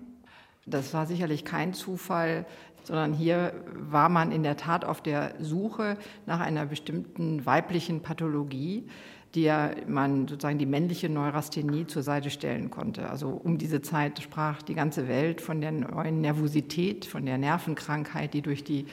[0.64, 2.46] Das war sicherlich kein Zufall,
[2.82, 8.86] sondern hier war man in der Tat auf der Suche nach einer bestimmten weiblichen Pathologie,
[9.34, 13.10] der man sozusagen die männliche Neurasthenie zur Seite stellen konnte.
[13.10, 18.32] Also um diese Zeit sprach die ganze Welt von der neuen Nervosität, von der Nervenkrankheit,
[18.32, 18.86] die durch die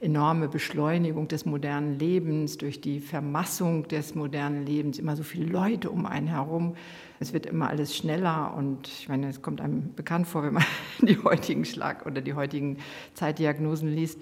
[0.00, 5.90] enorme Beschleunigung des modernen Lebens, durch die Vermassung des modernen Lebens, immer so viele Leute
[5.90, 6.76] um einen herum.
[7.18, 10.64] Es wird immer alles schneller und ich meine, es kommt einem bekannt vor, wenn man
[11.00, 12.78] die heutigen Schlag- oder die heutigen
[13.14, 14.20] Zeitdiagnosen liest.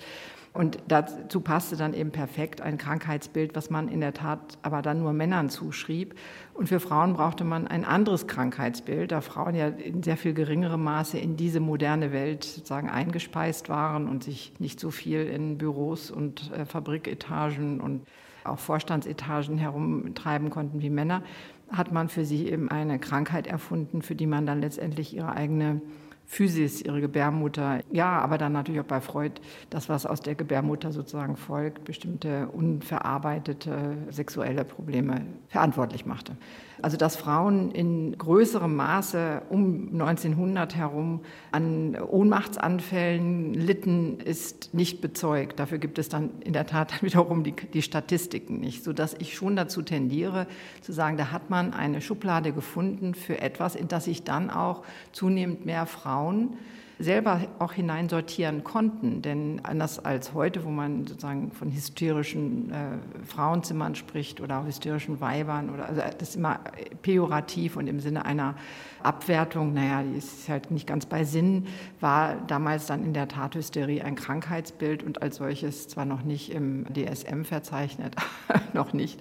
[0.57, 5.01] Und dazu passte dann eben perfekt ein Krankheitsbild, was man in der Tat aber dann
[5.01, 6.15] nur Männern zuschrieb.
[6.55, 10.83] Und für Frauen brauchte man ein anderes Krankheitsbild, da Frauen ja in sehr viel geringerem
[10.83, 16.11] Maße in diese moderne Welt sozusagen eingespeist waren und sich nicht so viel in Büros
[16.11, 18.07] und äh, Fabriketagen und
[18.45, 21.23] auch Vorstandsetagen herumtreiben konnten wie Männer,
[21.69, 25.83] hat man für sie eben eine Krankheit erfunden, für die man dann letztendlich ihre eigene
[26.27, 27.81] Physis, ihre Gebärmutter.
[27.91, 32.49] Ja, aber dann natürlich auch bei Freud das, was aus der Gebärmutter sozusagen folgt, bestimmte
[32.49, 36.37] unverarbeitete sexuelle Probleme verantwortlich machte.
[36.83, 45.59] Also dass Frauen in größerem Maße um 1900 herum an Ohnmachtsanfällen litten, ist nicht bezeugt.
[45.59, 49.57] Dafür gibt es dann in der Tat wiederum die, die Statistiken nicht, sodass ich schon
[49.57, 50.47] dazu tendiere
[50.83, 54.83] zu sagen, da hat man eine Schublade gefunden für etwas, in das sich dann auch
[55.13, 56.57] zunehmend mehr Frauen
[56.99, 59.21] selber auch hineinsortieren konnten.
[59.23, 65.21] Denn anders als heute, wo man sozusagen von hysterischen äh, Frauenzimmern spricht oder auch hysterischen
[65.21, 66.61] Weibern, oder, also das ist immer
[67.03, 68.55] pejorativ und im Sinne einer
[69.03, 71.67] Abwertung, naja, die ist halt nicht ganz bei Sinn,
[72.01, 76.51] war damals dann in der Tat Hysterie ein Krankheitsbild und als solches zwar noch nicht
[76.51, 78.17] im DSM verzeichnet,
[78.73, 79.21] noch nicht,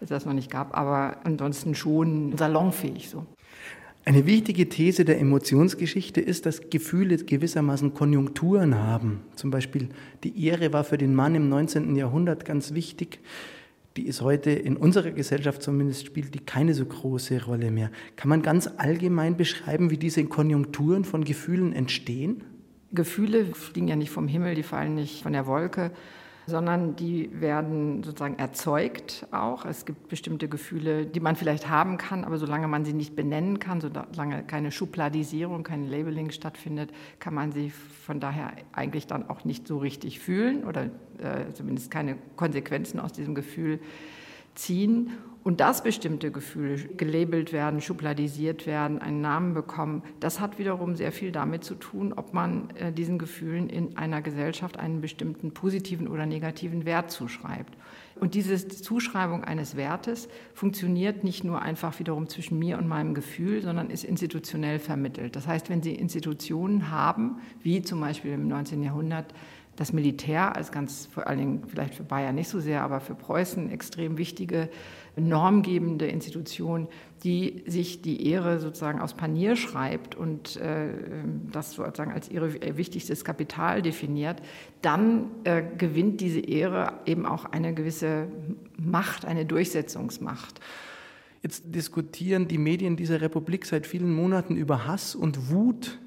[0.00, 3.24] dass das noch nicht gab, aber ansonsten schon salonfähig so.
[4.06, 9.22] Eine wichtige These der Emotionsgeschichte ist, dass Gefühle gewissermaßen Konjunkturen haben.
[9.34, 9.88] Zum Beispiel
[10.24, 11.96] die Ehre war für den Mann im 19.
[11.96, 13.20] Jahrhundert ganz wichtig.
[13.96, 17.90] Die ist heute in unserer Gesellschaft zumindest spielt die keine so große Rolle mehr.
[18.16, 22.44] Kann man ganz allgemein beschreiben, wie diese Konjunkturen von Gefühlen entstehen?
[22.92, 25.92] Gefühle fliegen ja nicht vom Himmel, die fallen nicht von der Wolke,
[26.46, 29.64] sondern die werden sozusagen erzeugt auch.
[29.64, 33.58] Es gibt bestimmte Gefühle, die man vielleicht haben kann, aber solange man sie nicht benennen
[33.58, 39.44] kann, solange keine Schubladisierung, kein Labeling stattfindet, kann man sie von daher eigentlich dann auch
[39.44, 40.84] nicht so richtig fühlen oder
[41.18, 43.80] äh, zumindest keine Konsequenzen aus diesem Gefühl
[44.54, 45.10] ziehen
[45.44, 51.12] und dass bestimmte Gefühle gelabelt werden, schubladisiert werden, einen Namen bekommen, das hat wiederum sehr
[51.12, 56.08] viel damit zu tun, ob man äh, diesen Gefühlen in einer Gesellschaft einen bestimmten positiven
[56.08, 57.76] oder negativen Wert zuschreibt.
[58.16, 63.60] Und diese Zuschreibung eines Wertes funktioniert nicht nur einfach wiederum zwischen mir und meinem Gefühl,
[63.60, 65.36] sondern ist institutionell vermittelt.
[65.36, 68.82] Das heißt, wenn Sie Institutionen haben, wie zum Beispiel im 19.
[68.82, 69.34] Jahrhundert
[69.76, 73.14] das Militär als ganz, vor allen Dingen vielleicht für Bayern nicht so sehr, aber für
[73.14, 74.68] Preußen extrem wichtige
[75.16, 76.88] normgebende Institution,
[77.22, 80.88] die sich die Ehre sozusagen aus Panier schreibt und äh,
[81.52, 84.42] das sozusagen als ihre wichtigstes Kapital definiert,
[84.82, 88.28] dann äh, gewinnt diese Ehre eben auch eine gewisse
[88.76, 90.60] Macht, eine Durchsetzungsmacht.
[91.42, 95.98] Jetzt diskutieren die Medien dieser Republik seit vielen Monaten über Hass und Wut.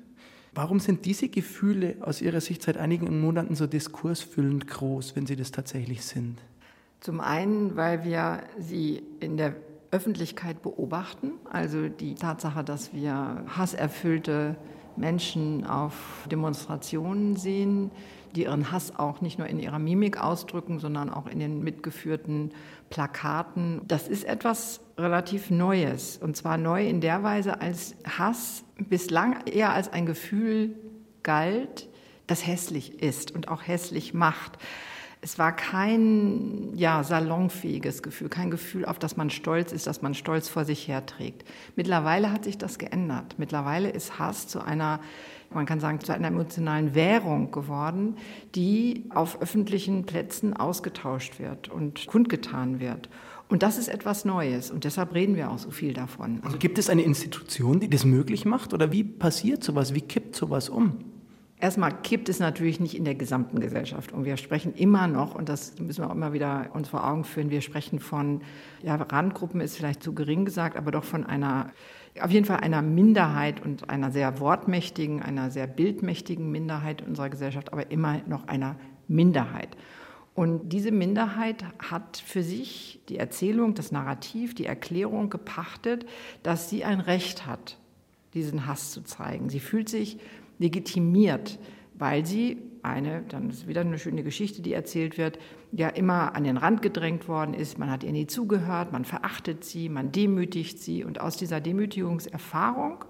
[0.57, 5.35] Warum sind diese Gefühle aus Ihrer Sicht seit einigen Monaten so diskursfüllend groß, wenn sie
[5.35, 6.39] das tatsächlich sind?
[6.99, 9.55] Zum einen, weil wir sie in der
[9.91, 14.55] Öffentlichkeit beobachten, also die Tatsache, dass wir hasserfüllte
[14.97, 15.93] Menschen auf
[16.31, 17.91] Demonstrationen sehen,
[18.35, 22.51] die ihren Hass auch nicht nur in ihrer Mimik ausdrücken, sondern auch in den mitgeführten
[22.89, 23.81] Plakaten.
[23.87, 26.17] Das ist etwas relativ Neues.
[26.17, 30.75] Und zwar neu in der Weise, als Hass bislang eher als ein Gefühl
[31.23, 31.89] galt,
[32.27, 34.57] das hässlich ist und auch hässlich macht.
[35.27, 40.13] Es war kein ja, salonfähiges Gefühl, kein Gefühl, auf das man stolz ist, das man
[40.13, 41.43] stolz vor sich herträgt.
[41.75, 43.35] Mittlerweile hat sich das geändert.
[43.37, 45.01] Mittlerweile ist Hass zu einer,
[45.53, 48.15] man kann sagen, zu einer emotionalen Währung geworden,
[48.55, 53.09] die auf öffentlichen Plätzen ausgetauscht wird und kundgetan wird.
[53.49, 56.39] Und das ist etwas Neues und deshalb reden wir auch so viel davon.
[56.45, 60.37] Also gibt es eine Institution, die das möglich macht oder wie passiert sowas, wie kippt
[60.37, 60.99] sowas um?
[61.59, 64.11] Erstmal kippt es natürlich nicht in der gesamten Gesellschaft.
[64.11, 67.23] Und wir sprechen immer noch, und das müssen wir auch immer wieder uns vor Augen
[67.23, 68.41] führen, wir sprechen von,
[68.83, 71.71] ja, Randgruppen ist vielleicht zu gering gesagt, aber doch von einer,
[72.21, 77.73] auf jeden Fall einer Minderheit und einer sehr wortmächtigen, einer sehr bildmächtigen Minderheit unserer Gesellschaft,
[77.73, 78.75] aber immer noch einer
[79.07, 79.75] Minderheit.
[80.35, 86.05] Und diese Minderheit hat für sich die Erzählung, das Narrativ, die Erklärung gepachtet,
[86.43, 87.79] dass sie ein Recht hat,
[88.35, 89.49] diesen Hass zu zeigen.
[89.49, 90.19] Sie fühlt sich
[90.59, 91.59] legitimiert,
[91.95, 95.39] weil sie eine, dann ist wieder eine schöne Geschichte, die erzählt wird,
[95.71, 99.63] ja immer an den Rand gedrängt worden ist, man hat ihr nie zugehört, man verachtet
[99.63, 103.03] sie, man demütigt sie und aus dieser Demütigungserfahrung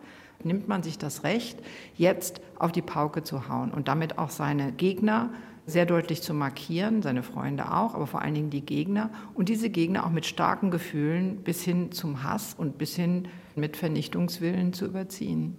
[0.44, 1.60] nimmt man sich das Recht,
[1.96, 5.32] jetzt auf die Pauke zu hauen und damit auch seine Gegner
[5.66, 9.70] sehr deutlich zu markieren, seine Freunde auch, aber vor allen Dingen die Gegner und diese
[9.70, 14.86] Gegner auch mit starken Gefühlen bis hin zum Hass und bis hin mit Vernichtungswillen zu
[14.86, 15.58] überziehen.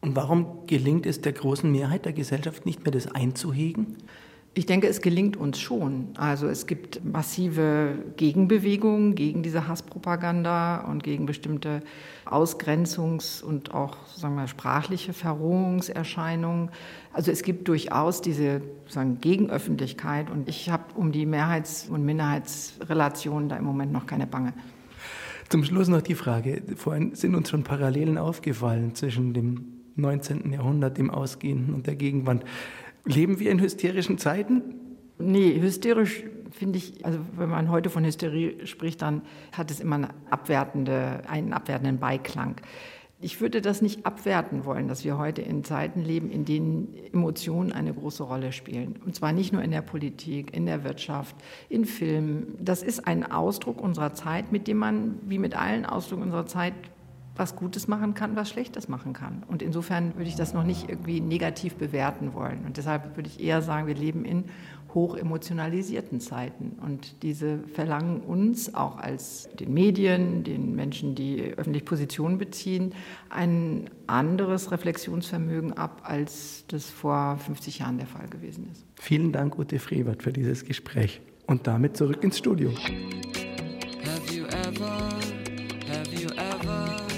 [0.00, 3.96] Und warum gelingt es der großen Mehrheit der Gesellschaft nicht mehr, das einzuhegen?
[4.52, 6.08] Ich denke, es gelingt uns schon.
[6.16, 11.82] Also es gibt massive Gegenbewegungen gegen diese Hasspropaganda und gegen bestimmte
[12.24, 16.70] Ausgrenzungs- und auch sagen wir, sprachliche Verrohungserscheinungen.
[17.12, 23.48] Also es gibt durchaus diese sagen, Gegenöffentlichkeit und ich habe um die Mehrheits- und Minderheitsrelationen
[23.48, 24.52] da im Moment noch keine Bange.
[25.48, 26.62] Zum Schluss noch die Frage.
[26.74, 30.52] Vorhin sind uns schon Parallelen aufgefallen zwischen dem 19.
[30.52, 32.44] Jahrhundert, dem Ausgehenden und der Gegenwart.
[33.04, 34.62] Leben wir in hysterischen Zeiten?
[35.18, 39.22] Nee, hysterisch finde ich, also wenn man heute von Hysterie spricht, dann
[39.52, 42.56] hat es immer eine abwertende, einen abwertenden Beiklang.
[43.22, 47.70] Ich würde das nicht abwerten wollen, dass wir heute in Zeiten leben, in denen Emotionen
[47.70, 48.98] eine große Rolle spielen.
[49.04, 51.36] Und zwar nicht nur in der Politik, in der Wirtschaft,
[51.68, 52.56] in Filmen.
[52.58, 56.72] Das ist ein Ausdruck unserer Zeit, mit dem man, wie mit allen Ausdrücken unserer Zeit,
[57.40, 59.42] was Gutes machen kann, was Schlechtes machen kann.
[59.48, 62.66] Und insofern würde ich das noch nicht irgendwie negativ bewerten wollen.
[62.66, 64.44] Und deshalb würde ich eher sagen, wir leben in
[64.94, 66.76] hoch emotionalisierten Zeiten.
[66.84, 72.92] Und diese verlangen uns auch als den Medien, den Menschen, die öffentlich Positionen beziehen,
[73.30, 78.84] ein anderes Reflexionsvermögen ab, als das vor 50 Jahren der Fall gewesen ist.
[78.96, 81.22] Vielen Dank, Ute Frevert, für dieses Gespräch.
[81.46, 82.70] Und damit zurück ins Studio.
[84.04, 85.08] Have you ever,
[85.88, 87.09] have you ever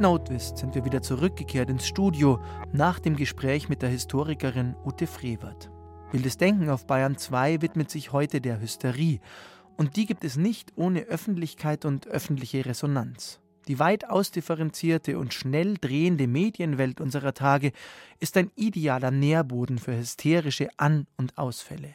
[0.00, 2.40] Notwist sind wir wieder zurückgekehrt ins Studio
[2.72, 5.70] nach dem Gespräch mit der Historikerin Ute Frevert.
[6.10, 9.20] Wildes Denken auf Bayern 2 widmet sich heute der Hysterie.
[9.76, 13.40] Und die gibt es nicht ohne Öffentlichkeit und öffentliche Resonanz.
[13.68, 17.72] Die weit ausdifferenzierte und schnell drehende Medienwelt unserer Tage
[18.20, 21.94] ist ein idealer Nährboden für hysterische An- und Ausfälle.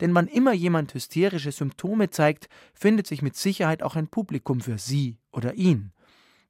[0.00, 4.78] Denn wann immer jemand hysterische Symptome zeigt, findet sich mit Sicherheit auch ein Publikum für
[4.78, 5.93] sie oder ihn.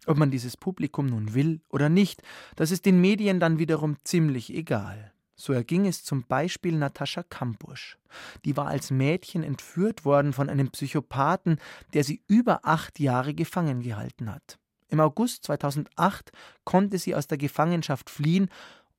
[0.06, 2.22] Ob man dieses Publikum nun will oder nicht,
[2.56, 5.12] das ist den Medien dann wiederum ziemlich egal.
[5.36, 7.98] So erging es zum Beispiel Natascha Kampusch.
[8.44, 11.58] Die war als Mädchen entführt worden von einem Psychopathen,
[11.92, 14.58] der sie über acht Jahre gefangen gehalten hat.
[14.88, 16.30] Im August 2008
[16.64, 18.48] konnte sie aus der Gefangenschaft fliehen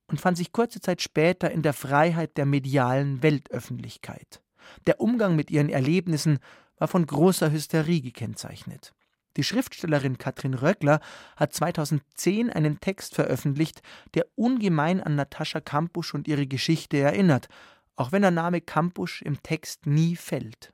[0.08, 4.42] und fand sich kurze Zeit später in der Freiheit der medialen Weltöffentlichkeit.
[4.86, 6.38] Der Umgang mit ihren Erlebnissen
[6.78, 8.92] war von großer Hysterie gekennzeichnet.
[9.36, 11.00] Die Schriftstellerin Katrin Röckler
[11.36, 13.82] hat 2010 einen Text veröffentlicht,
[14.14, 17.48] der ungemein an Natascha Kampusch und ihre Geschichte erinnert,
[17.96, 20.72] auch wenn der Name Kampusch im Text nie fällt.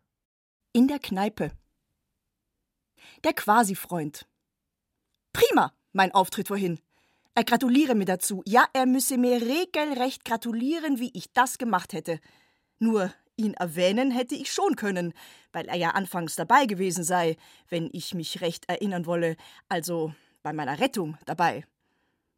[0.72, 1.50] In der Kneipe.
[3.24, 4.26] Der Quasi-Freund.
[5.32, 6.80] Prima, mein Auftritt vorhin.
[7.34, 8.42] Er gratuliere mir dazu.
[8.46, 12.20] Ja, er müsse mir regelrecht gratulieren, wie ich das gemacht hätte.
[12.78, 15.12] Nur ihn erwähnen hätte ich schon können,
[15.53, 17.37] weil er ja anfangs dabei gewesen sei,
[17.68, 19.37] wenn ich mich recht erinnern wolle,
[19.68, 21.64] also bei meiner Rettung dabei.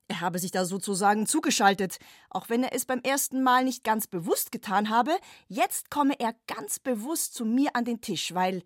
[0.09, 4.07] Er habe sich da sozusagen zugeschaltet, auch wenn er es beim ersten Mal nicht ganz
[4.07, 5.16] bewusst getan habe,
[5.49, 8.62] jetzt komme er ganz bewusst zu mir an den Tisch, weil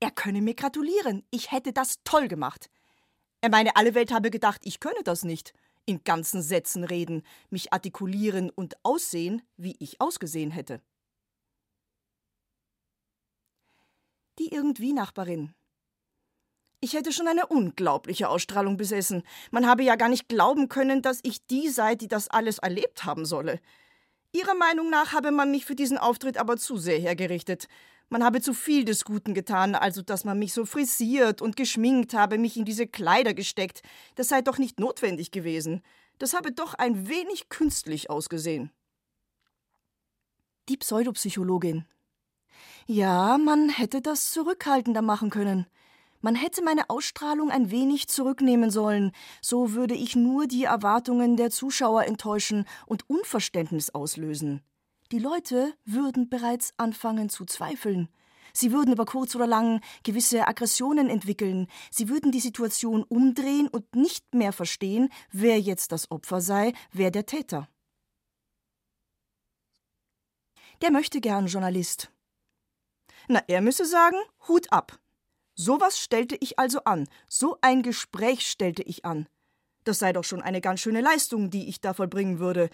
[0.00, 2.68] er könne mir gratulieren, ich hätte das toll gemacht.
[3.40, 5.52] Er meine, alle Welt habe gedacht, ich könne das nicht.
[5.84, 10.80] In ganzen Sätzen reden, mich artikulieren und aussehen, wie ich ausgesehen hätte.
[14.38, 15.54] Die irgendwie Nachbarin.
[16.80, 19.22] Ich hätte schon eine unglaubliche Ausstrahlung besessen.
[19.50, 23.04] Man habe ja gar nicht glauben können, dass ich die sei, die das alles erlebt
[23.04, 23.60] haben solle.
[24.32, 27.68] Ihrer Meinung nach habe man mich für diesen Auftritt aber zu sehr hergerichtet.
[28.08, 32.14] Man habe zu viel des Guten getan, also dass man mich so frisiert und geschminkt
[32.14, 33.82] habe, mich in diese Kleider gesteckt.
[34.16, 35.82] Das sei doch nicht notwendig gewesen.
[36.18, 38.70] Das habe doch ein wenig künstlich ausgesehen.
[40.68, 41.84] Die Pseudopsychologin.
[42.86, 45.66] Ja, man hätte das zurückhaltender machen können.
[46.20, 51.50] Man hätte meine Ausstrahlung ein wenig zurücknehmen sollen, so würde ich nur die Erwartungen der
[51.50, 54.62] Zuschauer enttäuschen und Unverständnis auslösen.
[55.10, 58.08] Die Leute würden bereits anfangen zu zweifeln.
[58.52, 61.66] Sie würden über kurz oder lang gewisse Aggressionen entwickeln.
[61.90, 67.10] Sie würden die Situation umdrehen und nicht mehr verstehen, wer jetzt das Opfer sei, wer
[67.10, 67.68] der Täter.
[70.82, 72.10] Der möchte gern Journalist.
[73.32, 74.98] Na, er müsse sagen, Hut ab.
[75.54, 79.26] Sowas stellte ich also an, so ein Gespräch stellte ich an.
[79.84, 82.68] Das sei doch schon eine ganz schöne Leistung, die ich da vollbringen würde.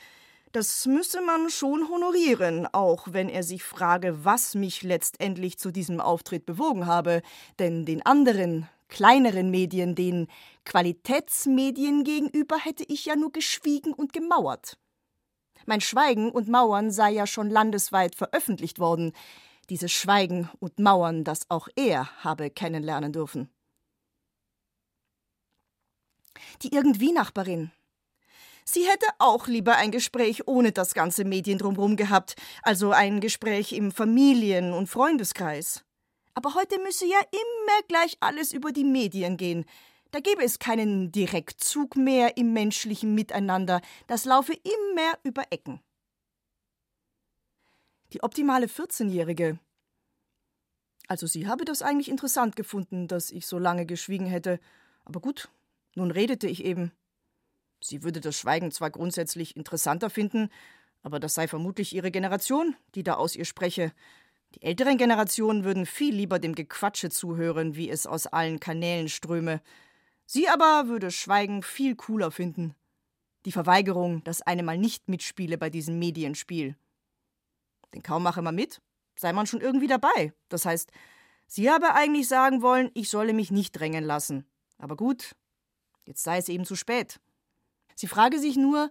[0.50, 6.00] Das müsse man schon honorieren, auch wenn er sich frage, was mich letztendlich zu diesem
[6.00, 7.22] Auftritt bewogen habe,
[7.61, 10.26] denn den anderen, kleineren Medien, den
[10.64, 14.76] Qualitätsmedien gegenüber hätte ich ja nur geschwiegen und gemauert.
[15.66, 19.12] Mein Schweigen und Mauern sei ja schon landesweit veröffentlicht worden,
[19.70, 23.50] dieses Schweigen und Mauern, das auch er habe kennenlernen dürfen.
[26.62, 27.70] Die irgendwie Nachbarin.
[28.64, 33.72] Sie hätte auch lieber ein Gespräch ohne das ganze Medien drumherum gehabt, also ein Gespräch
[33.72, 35.84] im Familien- und Freundeskreis.
[36.34, 39.64] Aber heute müsse ja immer gleich alles über die Medien gehen.
[40.10, 45.80] Da gäbe es keinen Direktzug mehr im menschlichen Miteinander, das laufe immer über Ecken.
[48.12, 49.59] Die optimale 14-Jährige.
[51.09, 54.61] Also sie habe das eigentlich interessant gefunden, dass ich so lange geschwiegen hätte.
[55.04, 55.50] Aber gut,
[55.94, 56.92] nun redete ich eben.
[57.82, 60.48] Sie würde das Schweigen zwar grundsätzlich interessanter finden,
[61.02, 63.92] aber das sei vermutlich ihre Generation, die da aus ihr spreche.
[64.54, 69.61] Die älteren Generationen würden viel lieber dem Gequatsche zuhören, wie es aus allen Kanälen ströme.
[70.24, 72.74] Sie aber würde Schweigen viel cooler finden.
[73.44, 76.76] Die Verweigerung, dass eine mal nicht mitspiele bei diesem Medienspiel.
[77.95, 78.80] Denn kaum mache man mit,
[79.16, 80.32] sei man schon irgendwie dabei.
[80.49, 80.91] Das heißt,
[81.47, 84.47] sie habe eigentlich sagen wollen, ich solle mich nicht drängen lassen.
[84.78, 85.34] Aber gut,
[86.05, 87.20] jetzt sei es eben zu spät.
[87.95, 88.91] Sie frage sich nur,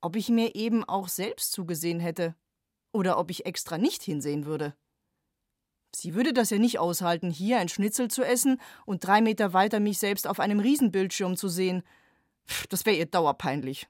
[0.00, 2.34] ob ich mir eben auch selbst zugesehen hätte
[2.92, 4.74] oder ob ich extra nicht hinsehen würde.
[5.94, 9.80] Sie würde das ja nicht aushalten, hier ein Schnitzel zu essen und drei Meter weiter
[9.80, 11.82] mich selbst auf einem Riesenbildschirm zu sehen.
[12.68, 13.88] Das wäre ihr dauerpeinlich.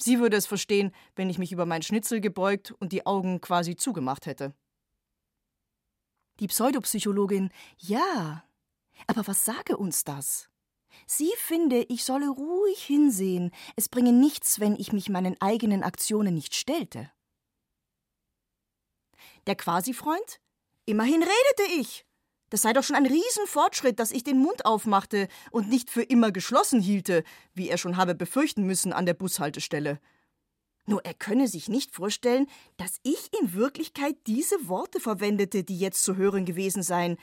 [0.00, 3.76] Sie würde es verstehen, wenn ich mich über mein Schnitzel gebeugt und die Augen quasi
[3.76, 4.54] zugemacht hätte.
[6.40, 8.44] Die Pseudopsychologin, ja.
[9.06, 10.48] Aber was sage uns das?
[11.06, 13.50] Sie finde, ich solle ruhig hinsehen.
[13.76, 17.10] Es bringe nichts, wenn ich mich meinen eigenen Aktionen nicht stellte.
[19.46, 20.40] Der Quasi-Freund?
[20.86, 22.07] Immerhin redete ich.
[22.50, 26.32] Das sei doch schon ein Riesenfortschritt, dass ich den Mund aufmachte und nicht für immer
[26.32, 27.24] geschlossen hielte,
[27.54, 30.00] wie er schon habe befürchten müssen an der Bushaltestelle.
[30.86, 32.46] Nur er könne sich nicht vorstellen,
[32.78, 37.18] dass ich in Wirklichkeit diese Worte verwendete, die jetzt zu hören gewesen seien,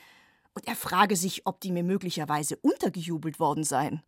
[0.54, 4.02] und er frage sich, ob die mir möglicherweise untergejubelt worden seien.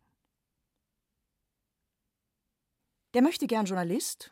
[3.13, 4.31] Der möchte gern Journalist.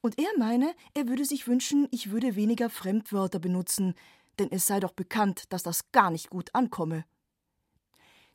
[0.00, 3.94] Und er meine, er würde sich wünschen, ich würde weniger Fremdwörter benutzen,
[4.40, 7.04] denn es sei doch bekannt, dass das gar nicht gut ankomme.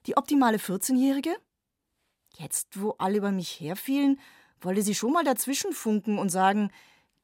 [0.06, 1.36] Die optimale 14-Jährige?
[2.38, 4.20] Jetzt, wo alle über mich herfielen,
[4.60, 6.72] wollte sie schon mal dazwischenfunken und sagen,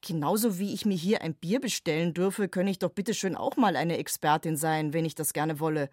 [0.00, 3.56] genauso wie ich mir hier ein Bier bestellen dürfe, könne ich doch bitte schön auch
[3.56, 5.90] mal eine Expertin sein, wenn ich das gerne wolle.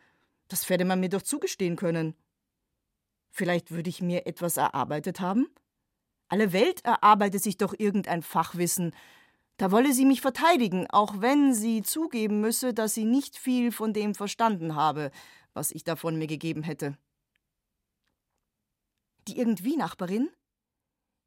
[0.48, 2.16] Das werde man mir doch zugestehen können.
[3.32, 5.48] Vielleicht würde ich mir etwas erarbeitet haben?
[6.30, 8.94] Alle Welt erarbeitet sich doch irgendein Fachwissen,
[9.58, 13.92] da wolle sie mich verteidigen, auch wenn sie zugeben müsse, dass sie nicht viel von
[13.92, 15.12] dem verstanden habe,
[15.54, 16.98] was ich davon mir gegeben hätte.
[19.28, 20.30] Die irgendwie Nachbarin?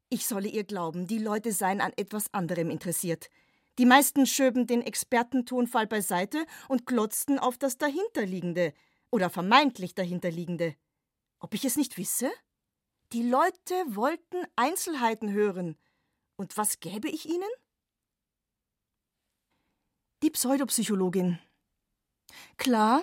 [0.09, 3.29] Ich solle ihr glauben, die Leute seien an etwas anderem interessiert.
[3.77, 8.73] Die meisten schöben den Expertentonfall beiseite und glotzten auf das dahinterliegende
[9.11, 10.75] oder vermeintlich dahinterliegende.
[11.39, 12.31] Ob ich es nicht wisse?
[13.13, 15.77] Die Leute wollten Einzelheiten hören.
[16.37, 17.49] Und was gäbe ich ihnen?
[20.23, 21.39] Die Pseudopsychologin.
[22.57, 23.01] Klar,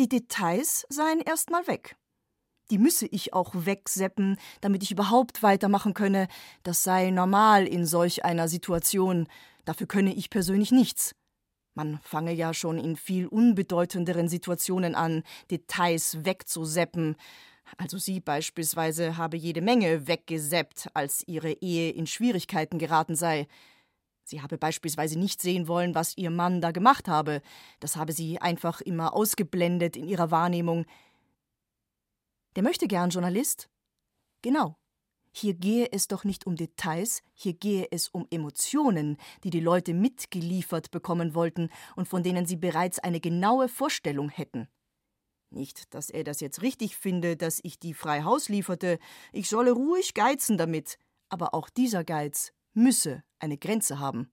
[0.00, 1.96] die Details seien erstmal weg.
[2.72, 6.26] Die müsse ich auch wegseppen, damit ich überhaupt weitermachen könne.
[6.64, 9.28] Das sei normal in solch einer Situation.
[9.64, 11.14] Dafür könne ich persönlich nichts.
[11.74, 15.22] Man fange ja schon in viel unbedeutenderen Situationen an,
[15.52, 17.14] Details wegzuseppen.
[17.76, 23.46] Also sie beispielsweise habe jede Menge weggeseppt, als ihre Ehe in Schwierigkeiten geraten sei.
[24.30, 27.42] Sie habe beispielsweise nicht sehen wollen, was ihr Mann da gemacht habe.
[27.80, 30.86] Das habe sie einfach immer ausgeblendet in ihrer Wahrnehmung.
[32.54, 33.68] Der möchte gern Journalist?
[34.42, 34.76] Genau.
[35.32, 39.94] Hier gehe es doch nicht um Details, hier gehe es um Emotionen, die die Leute
[39.94, 44.68] mitgeliefert bekommen wollten und von denen sie bereits eine genaue Vorstellung hätten.
[45.50, 49.00] Nicht, dass er das jetzt richtig finde, dass ich die frei Haus lieferte,
[49.32, 54.30] ich solle ruhig geizen damit, aber auch dieser Geiz müsse eine Grenze haben.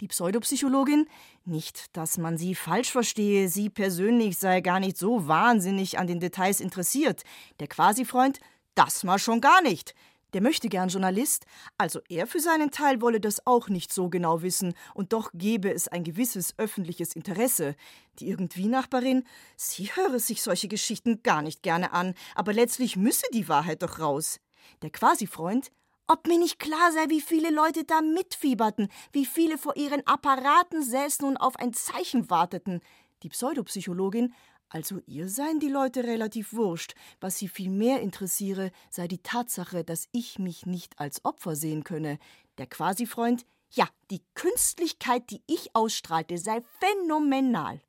[0.00, 1.06] Die Pseudopsychologin?
[1.44, 6.20] Nicht, dass man sie falsch verstehe, sie persönlich sei gar nicht so wahnsinnig an den
[6.20, 7.22] Details interessiert.
[7.60, 8.40] Der Quasi-Freund?
[8.74, 9.94] Das mal schon gar nicht.
[10.32, 11.46] Der möchte gern Journalist,
[11.78, 15.72] also er für seinen Teil wolle das auch nicht so genau wissen, und doch gebe
[15.72, 17.76] es ein gewisses öffentliches Interesse.
[18.18, 19.22] Die Irgendwie-Nachbarin,
[19.56, 24.00] sie höre sich solche Geschichten gar nicht gerne an, aber letztlich müsse die Wahrheit doch
[24.00, 24.40] raus.
[24.82, 25.70] Der Quasi-Freund,
[26.06, 30.82] ob mir nicht klar sei, wie viele Leute da mitfieberten, wie viele vor ihren Apparaten
[30.82, 32.80] säßen und auf ein Zeichen warteten.
[33.22, 34.34] Die Pseudopsychologin,
[34.68, 36.94] also ihr seien die Leute relativ wurscht.
[37.20, 41.84] Was sie viel mehr interessiere, sei die Tatsache, dass ich mich nicht als Opfer sehen
[41.84, 42.18] könne.
[42.58, 47.80] Der Quasi-Freund, ja, die Künstlichkeit, die ich ausstrahlte, sei phänomenal.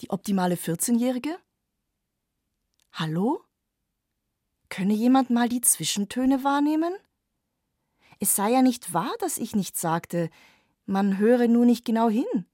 [0.00, 1.38] Die optimale 14-Jährige?
[2.92, 3.42] Hallo?
[4.68, 6.94] Könne jemand mal die Zwischentöne wahrnehmen?
[8.18, 10.30] Es sei ja nicht wahr, dass ich nichts sagte,
[10.86, 12.46] man höre nur nicht genau hin.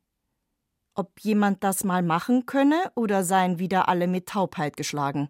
[0.94, 5.28] Ob jemand das mal machen könne oder seien wieder alle mit Taubheit geschlagen.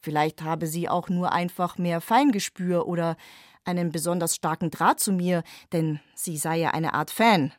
[0.00, 3.16] Vielleicht habe sie auch nur einfach mehr Feingespür oder
[3.64, 7.52] einen besonders starken Draht zu mir, denn sie sei ja eine Art Fan.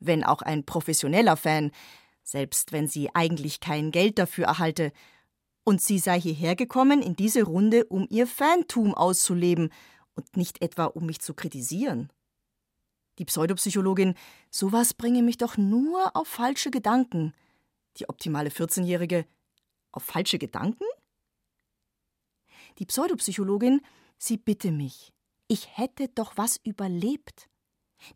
[0.00, 1.70] Wenn auch ein professioneller Fan,
[2.22, 4.92] selbst wenn sie eigentlich kein Geld dafür erhalte.
[5.64, 9.72] Und sie sei hierher gekommen in diese Runde, um ihr Fantum auszuleben
[10.14, 12.10] und nicht etwa um mich zu kritisieren.
[13.18, 14.14] Die Pseudopsychologin,
[14.50, 17.34] sowas bringe mich doch nur auf falsche Gedanken.
[17.98, 19.26] Die optimale 14-Jährige,
[19.92, 20.84] auf falsche Gedanken?
[22.78, 23.82] Die Pseudopsychologin,
[24.18, 25.12] sie bitte mich.
[25.46, 27.48] Ich hätte doch was überlebt.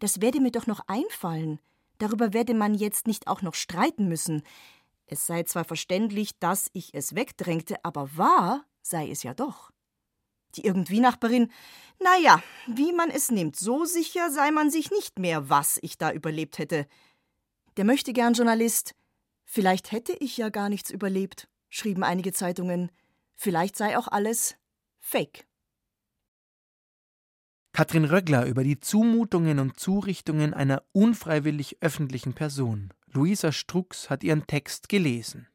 [0.00, 1.60] Das werde mir doch noch einfallen.
[1.98, 4.42] Darüber werde man jetzt nicht auch noch streiten müssen.
[5.06, 9.70] Es sei zwar verständlich, dass ich es wegdrängte, aber wahr sei es ja doch.
[10.56, 11.50] Die Irgendwie-Nachbarin,
[12.00, 15.98] na ja, wie man es nimmt, so sicher sei man sich nicht mehr, was ich
[15.98, 16.86] da überlebt hätte.
[17.76, 18.94] Der möchte gern Journalist.
[19.44, 22.90] Vielleicht hätte ich ja gar nichts überlebt, schrieben einige Zeitungen.
[23.36, 24.56] Vielleicht sei auch alles
[24.98, 25.46] Fake.
[27.72, 32.92] Katrin Röggler über die Zumutungen und Zurichtungen einer unfreiwillig öffentlichen Person.
[33.16, 35.48] Luisa Strux hat ihren Text gelesen.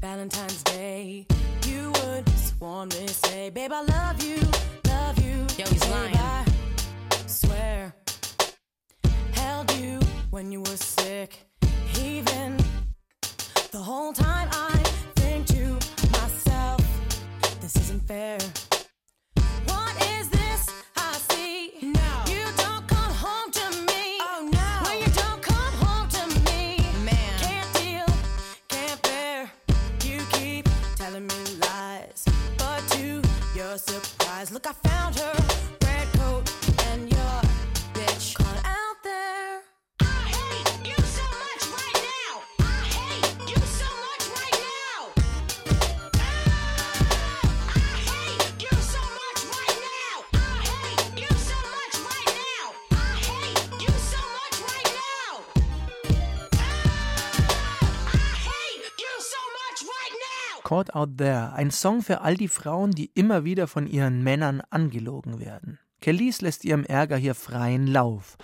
[0.00, 1.26] Valentine's Day,
[1.66, 4.47] you would sworn me say, babe, I love you,
[10.30, 11.46] when you were sick,
[12.00, 12.56] even
[13.70, 14.76] the whole time I
[15.16, 15.78] think to
[16.12, 16.80] myself,
[17.60, 18.38] this isn't fair.
[19.64, 20.66] What is this
[20.96, 21.72] I see?
[21.82, 22.24] No.
[22.26, 24.18] You don't come home to me.
[24.20, 24.88] Oh no.
[24.88, 26.84] When you don't come home to me.
[27.04, 27.38] Man.
[27.38, 28.06] Can't deal,
[28.68, 29.50] can't bear.
[30.04, 32.24] You keep telling me lies.
[32.58, 33.22] But to
[33.56, 35.47] your surprise, look, I found her.
[60.68, 64.60] Caught Out There, ein Song für all die Frauen, die immer wieder von ihren Männern
[64.68, 65.78] angelogen werden.
[66.02, 68.36] Kelis lässt ihrem Ärger hier freien Lauf,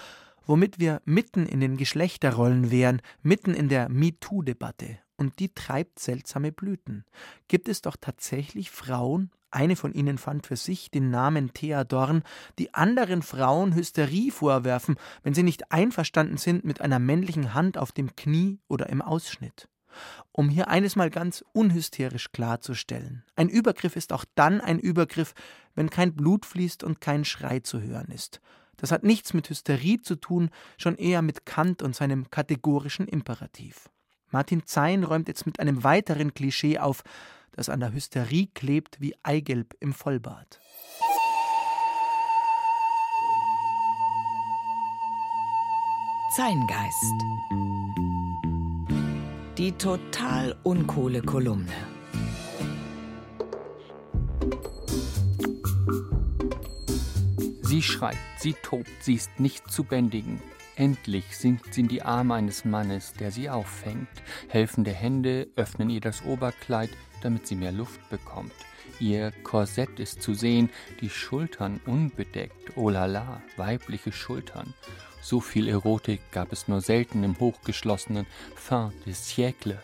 [0.46, 5.00] womit wir mitten in den Geschlechterrollen wären, mitten in der MeToo-Debatte.
[5.18, 7.04] Und die treibt seltsame Blüten.
[7.46, 12.22] Gibt es doch tatsächlich Frauen, eine von ihnen fand für sich den Namen Thea Dorn,
[12.58, 17.92] die anderen Frauen Hysterie vorwerfen, wenn sie nicht einverstanden sind mit einer männlichen Hand auf
[17.92, 19.68] dem Knie oder im Ausschnitt.
[20.32, 23.24] Um hier eines mal ganz unhysterisch klarzustellen.
[23.36, 25.34] Ein Übergriff ist auch dann ein Übergriff,
[25.74, 28.40] wenn kein Blut fließt und kein Schrei zu hören ist.
[28.76, 33.88] Das hat nichts mit Hysterie zu tun, schon eher mit Kant und seinem kategorischen Imperativ.
[34.30, 37.02] Martin Zein räumt jetzt mit einem weiteren Klischee auf,
[37.52, 40.58] das an der Hysterie klebt wie Eigelb im Vollbad.
[46.34, 47.93] Zeingeist.
[49.56, 51.70] Die total uncoole Kolumne.
[57.62, 60.40] Sie schreit, sie tobt, sie ist nicht zu bändigen.
[60.74, 64.08] Endlich sinkt sie in die Arme eines Mannes, der sie auffängt.
[64.48, 66.90] Helfende Hände öffnen ihr das Oberkleid,
[67.22, 68.50] damit sie mehr Luft bekommt.
[68.98, 70.68] Ihr Korsett ist zu sehen,
[71.00, 72.76] die Schultern unbedeckt.
[72.76, 74.74] Oh la la, weibliche Schultern.
[75.24, 79.80] So viel Erotik gab es nur selten im hochgeschlossenen Fin des Siècle.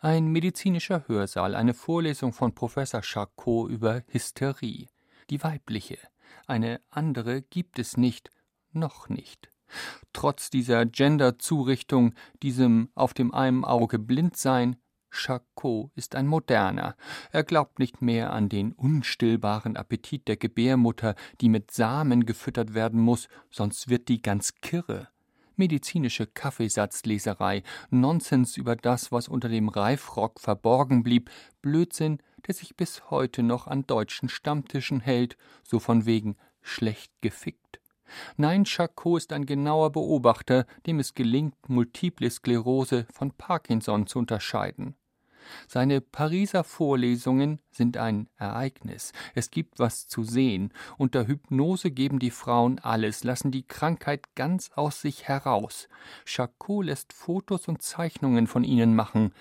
[0.00, 4.86] Ein medizinischer Hörsaal, eine Vorlesung von Professor Charcot über Hysterie.
[5.28, 5.98] Die weibliche.
[6.46, 8.30] Eine andere gibt es nicht,
[8.70, 9.50] noch nicht.
[10.12, 12.14] Trotz dieser Gender-Zurichtung,
[12.44, 14.76] diesem auf dem einen Auge Blindsein,
[15.10, 16.96] Charcot ist ein Moderner.
[17.32, 23.00] Er glaubt nicht mehr an den unstillbaren Appetit der Gebärmutter, die mit Samen gefüttert werden
[23.00, 25.08] muss, sonst wird die ganz kirre.
[25.56, 31.30] Medizinische Kaffeesatzleserei, Nonsens über das, was unter dem Reifrock verborgen blieb,
[31.62, 37.80] Blödsinn, der sich bis heute noch an deutschen Stammtischen hält, so von wegen schlecht gefickt.
[38.36, 44.94] Nein, Charcot ist ein genauer Beobachter, dem es gelingt, multiple Sklerose von Parkinson zu unterscheiden.
[45.66, 49.12] Seine Pariser Vorlesungen sind ein Ereignis.
[49.34, 50.72] Es gibt was zu sehen.
[50.96, 55.88] Unter Hypnose geben die Frauen alles, lassen die Krankheit ganz aus sich heraus.
[56.26, 59.32] Charcot lässt Fotos und Zeichnungen von ihnen machen.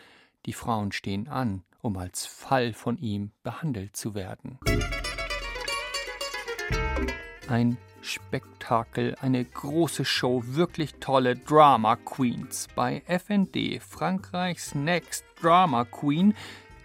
[0.45, 4.59] Die Frauen stehen an, um als Fall von ihm behandelt zu werden.
[7.47, 12.67] Ein Spektakel, eine große Show, wirklich tolle Drama Queens.
[12.75, 16.33] Bei FND, Frankreichs Next Drama Queen,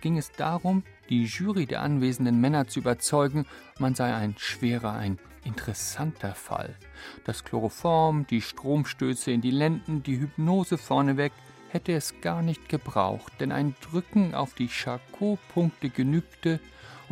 [0.01, 3.45] ging es darum, die Jury der anwesenden Männer zu überzeugen,
[3.79, 6.77] man sei ein schwerer, ein interessanter Fall.
[7.25, 11.33] Das Chloroform, die Stromstöße in die Lenden, die Hypnose vorneweg,
[11.71, 16.61] hätte es gar nicht gebraucht, denn ein Drücken auf die Charcot-Punkte genügte,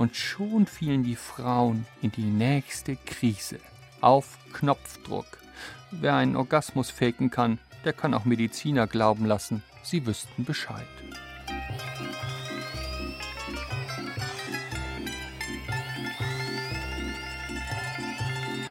[0.01, 3.59] und schon fielen die Frauen in die nächste Krise
[4.01, 5.27] auf Knopfdruck.
[5.91, 10.87] Wer einen Orgasmus faken kann, der kann auch Mediziner glauben lassen, sie wüssten Bescheid.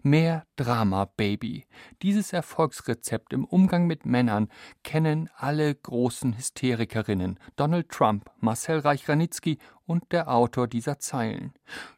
[0.02, 1.66] Mehr Drama, Baby.
[2.02, 4.48] Dieses Erfolgsrezept im Umgang mit Männern
[4.82, 7.38] kennen alle großen Hysterikerinnen.
[7.58, 11.54] Donald Trump, Marcel Reich-Ranitzky und der Autor dieser Zeilen.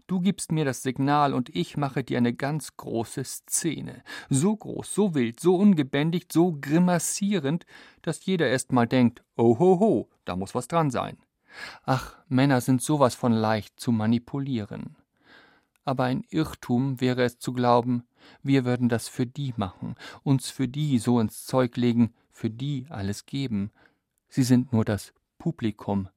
[0.07, 4.01] Du gibst mir das Signal und ich mache dir eine ganz große Szene.
[4.29, 7.67] So groß, so wild, so ungebändigt, so grimassierend,
[8.01, 11.17] dass jeder erst mal denkt, oh ho ho, da muss was dran sein.
[11.83, 14.95] Ach, Männer sind sowas von leicht zu manipulieren
[15.83, 18.03] aber ein Irrtum wäre es zu glauben,
[18.43, 22.85] wir würden das für die machen, uns für die so ins Zeug legen, für die
[22.89, 23.71] alles geben.
[24.29, 26.09] Sie sind nur das Publikum.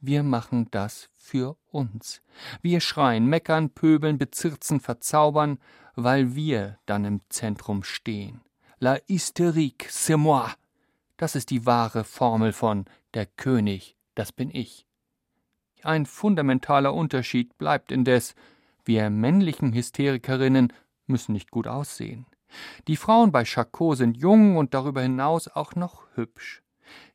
[0.00, 2.20] Wir machen das für uns.
[2.60, 5.58] Wir schreien, meckern, pöbeln, bezirzen, verzaubern,
[5.94, 8.40] weil wir dann im Zentrum stehen.
[8.78, 10.52] La hystérique, c'est moi.
[11.16, 12.84] Das ist die wahre Formel von
[13.14, 14.86] der König, das bin ich.
[15.82, 18.34] Ein fundamentaler Unterschied bleibt indes,
[18.84, 20.72] wir männlichen Hysterikerinnen
[21.06, 22.26] müssen nicht gut aussehen.
[22.86, 26.62] Die Frauen bei Charcot sind jung und darüber hinaus auch noch hübsch.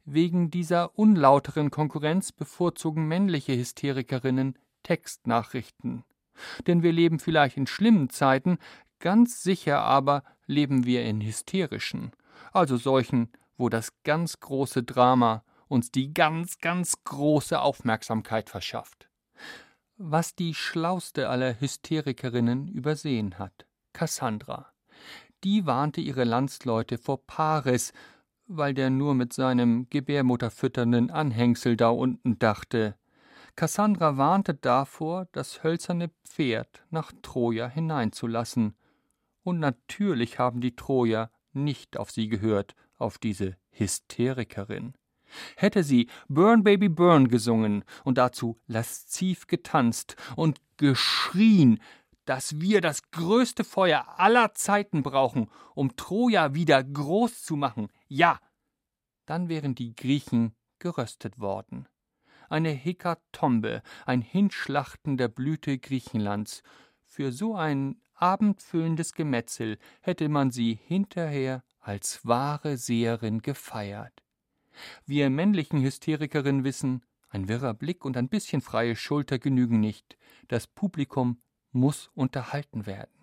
[0.03, 6.03] Wegen dieser unlauteren Konkurrenz bevorzugen männliche Hysterikerinnen Textnachrichten.
[6.67, 8.57] Denn wir leben vielleicht in schlimmen Zeiten,
[8.99, 12.11] ganz sicher aber leben wir in hysterischen,
[12.51, 19.08] also solchen, wo das ganz große Drama uns die ganz, ganz große Aufmerksamkeit verschafft
[20.01, 24.71] was die schlauste aller Hysterikerinnen übersehen hat, Cassandra.
[25.43, 27.91] Die warnte ihre Landsleute vor Paris,
[28.47, 32.95] weil der nur mit seinem gebärmutterfütternden Anhängsel da unten dachte.
[33.57, 38.75] Cassandra warnte davor, das hölzerne Pferd nach Troja hineinzulassen.
[39.43, 44.93] Und natürlich haben die Trojer nicht auf sie gehört, auf diese Hysterikerin.
[45.55, 51.79] Hätte sie Burn Baby Burn gesungen und dazu lasziv getanzt und geschrien,
[52.25, 58.39] dass wir das größte Feuer aller Zeiten brauchen, um Troja wieder groß zu machen, ja,
[59.25, 61.87] dann wären die Griechen geröstet worden.
[62.47, 66.63] Eine Hekatombe, ein Hinschlachten der Blüte Griechenlands.
[67.05, 74.23] Für so ein abendfüllendes Gemetzel hätte man sie hinterher als wahre Seherin gefeiert.
[75.05, 80.17] Wir männlichen Hysterikerinnen wissen, ein wirrer Blick und ein bisschen freie Schulter genügen nicht.
[80.47, 83.13] Das Publikum muss unterhalten werden.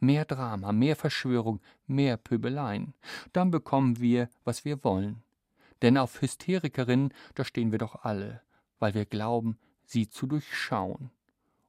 [0.00, 2.94] Mehr Drama, mehr Verschwörung, mehr Pöbeleien.
[3.32, 5.22] Dann bekommen wir, was wir wollen.
[5.82, 8.42] Denn auf Hysterikerinnen, da stehen wir doch alle,
[8.78, 11.10] weil wir glauben, sie zu durchschauen.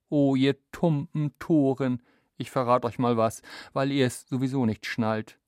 [0.09, 2.01] O ihr tumpen Toren,
[2.37, 3.41] ich verrat euch mal was,
[3.73, 5.39] weil ihr es sowieso nicht schnallt.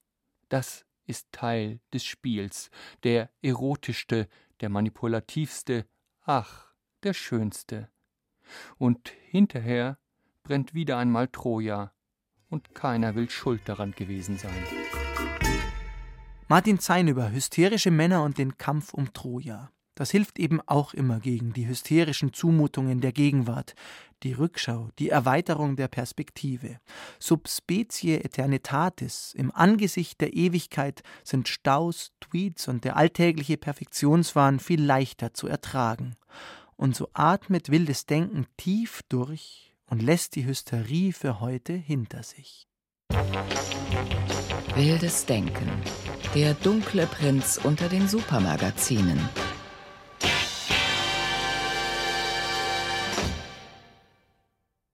[0.49, 2.69] Das ist Teil des Spiels,
[3.03, 4.27] der erotischste,
[4.61, 5.85] der manipulativste,
[6.21, 7.89] ach, der schönste.
[8.77, 9.97] Und hinterher
[10.43, 11.93] brennt wieder einmal Troja,
[12.49, 14.63] und keiner will schuld daran gewesen sein.
[16.47, 19.71] Martin Zein über hysterische Männer und den Kampf um Troja.
[19.97, 23.73] Das hilft eben auch immer gegen die hysterischen Zumutungen der Gegenwart,
[24.21, 26.77] die Rückschau, die Erweiterung der Perspektive.
[27.17, 35.33] Subspecie Eternitatis, im Angesicht der Ewigkeit sind Staus, Tweets und der alltägliche Perfektionswahn viel leichter
[35.33, 36.15] zu ertragen.
[36.75, 42.67] Und so atmet wildes Denken tief durch und lässt die Hysterie für heute hinter sich.
[44.75, 45.71] Wildes Denken.
[46.35, 49.17] Der dunkle Prinz unter den Supermagazinen.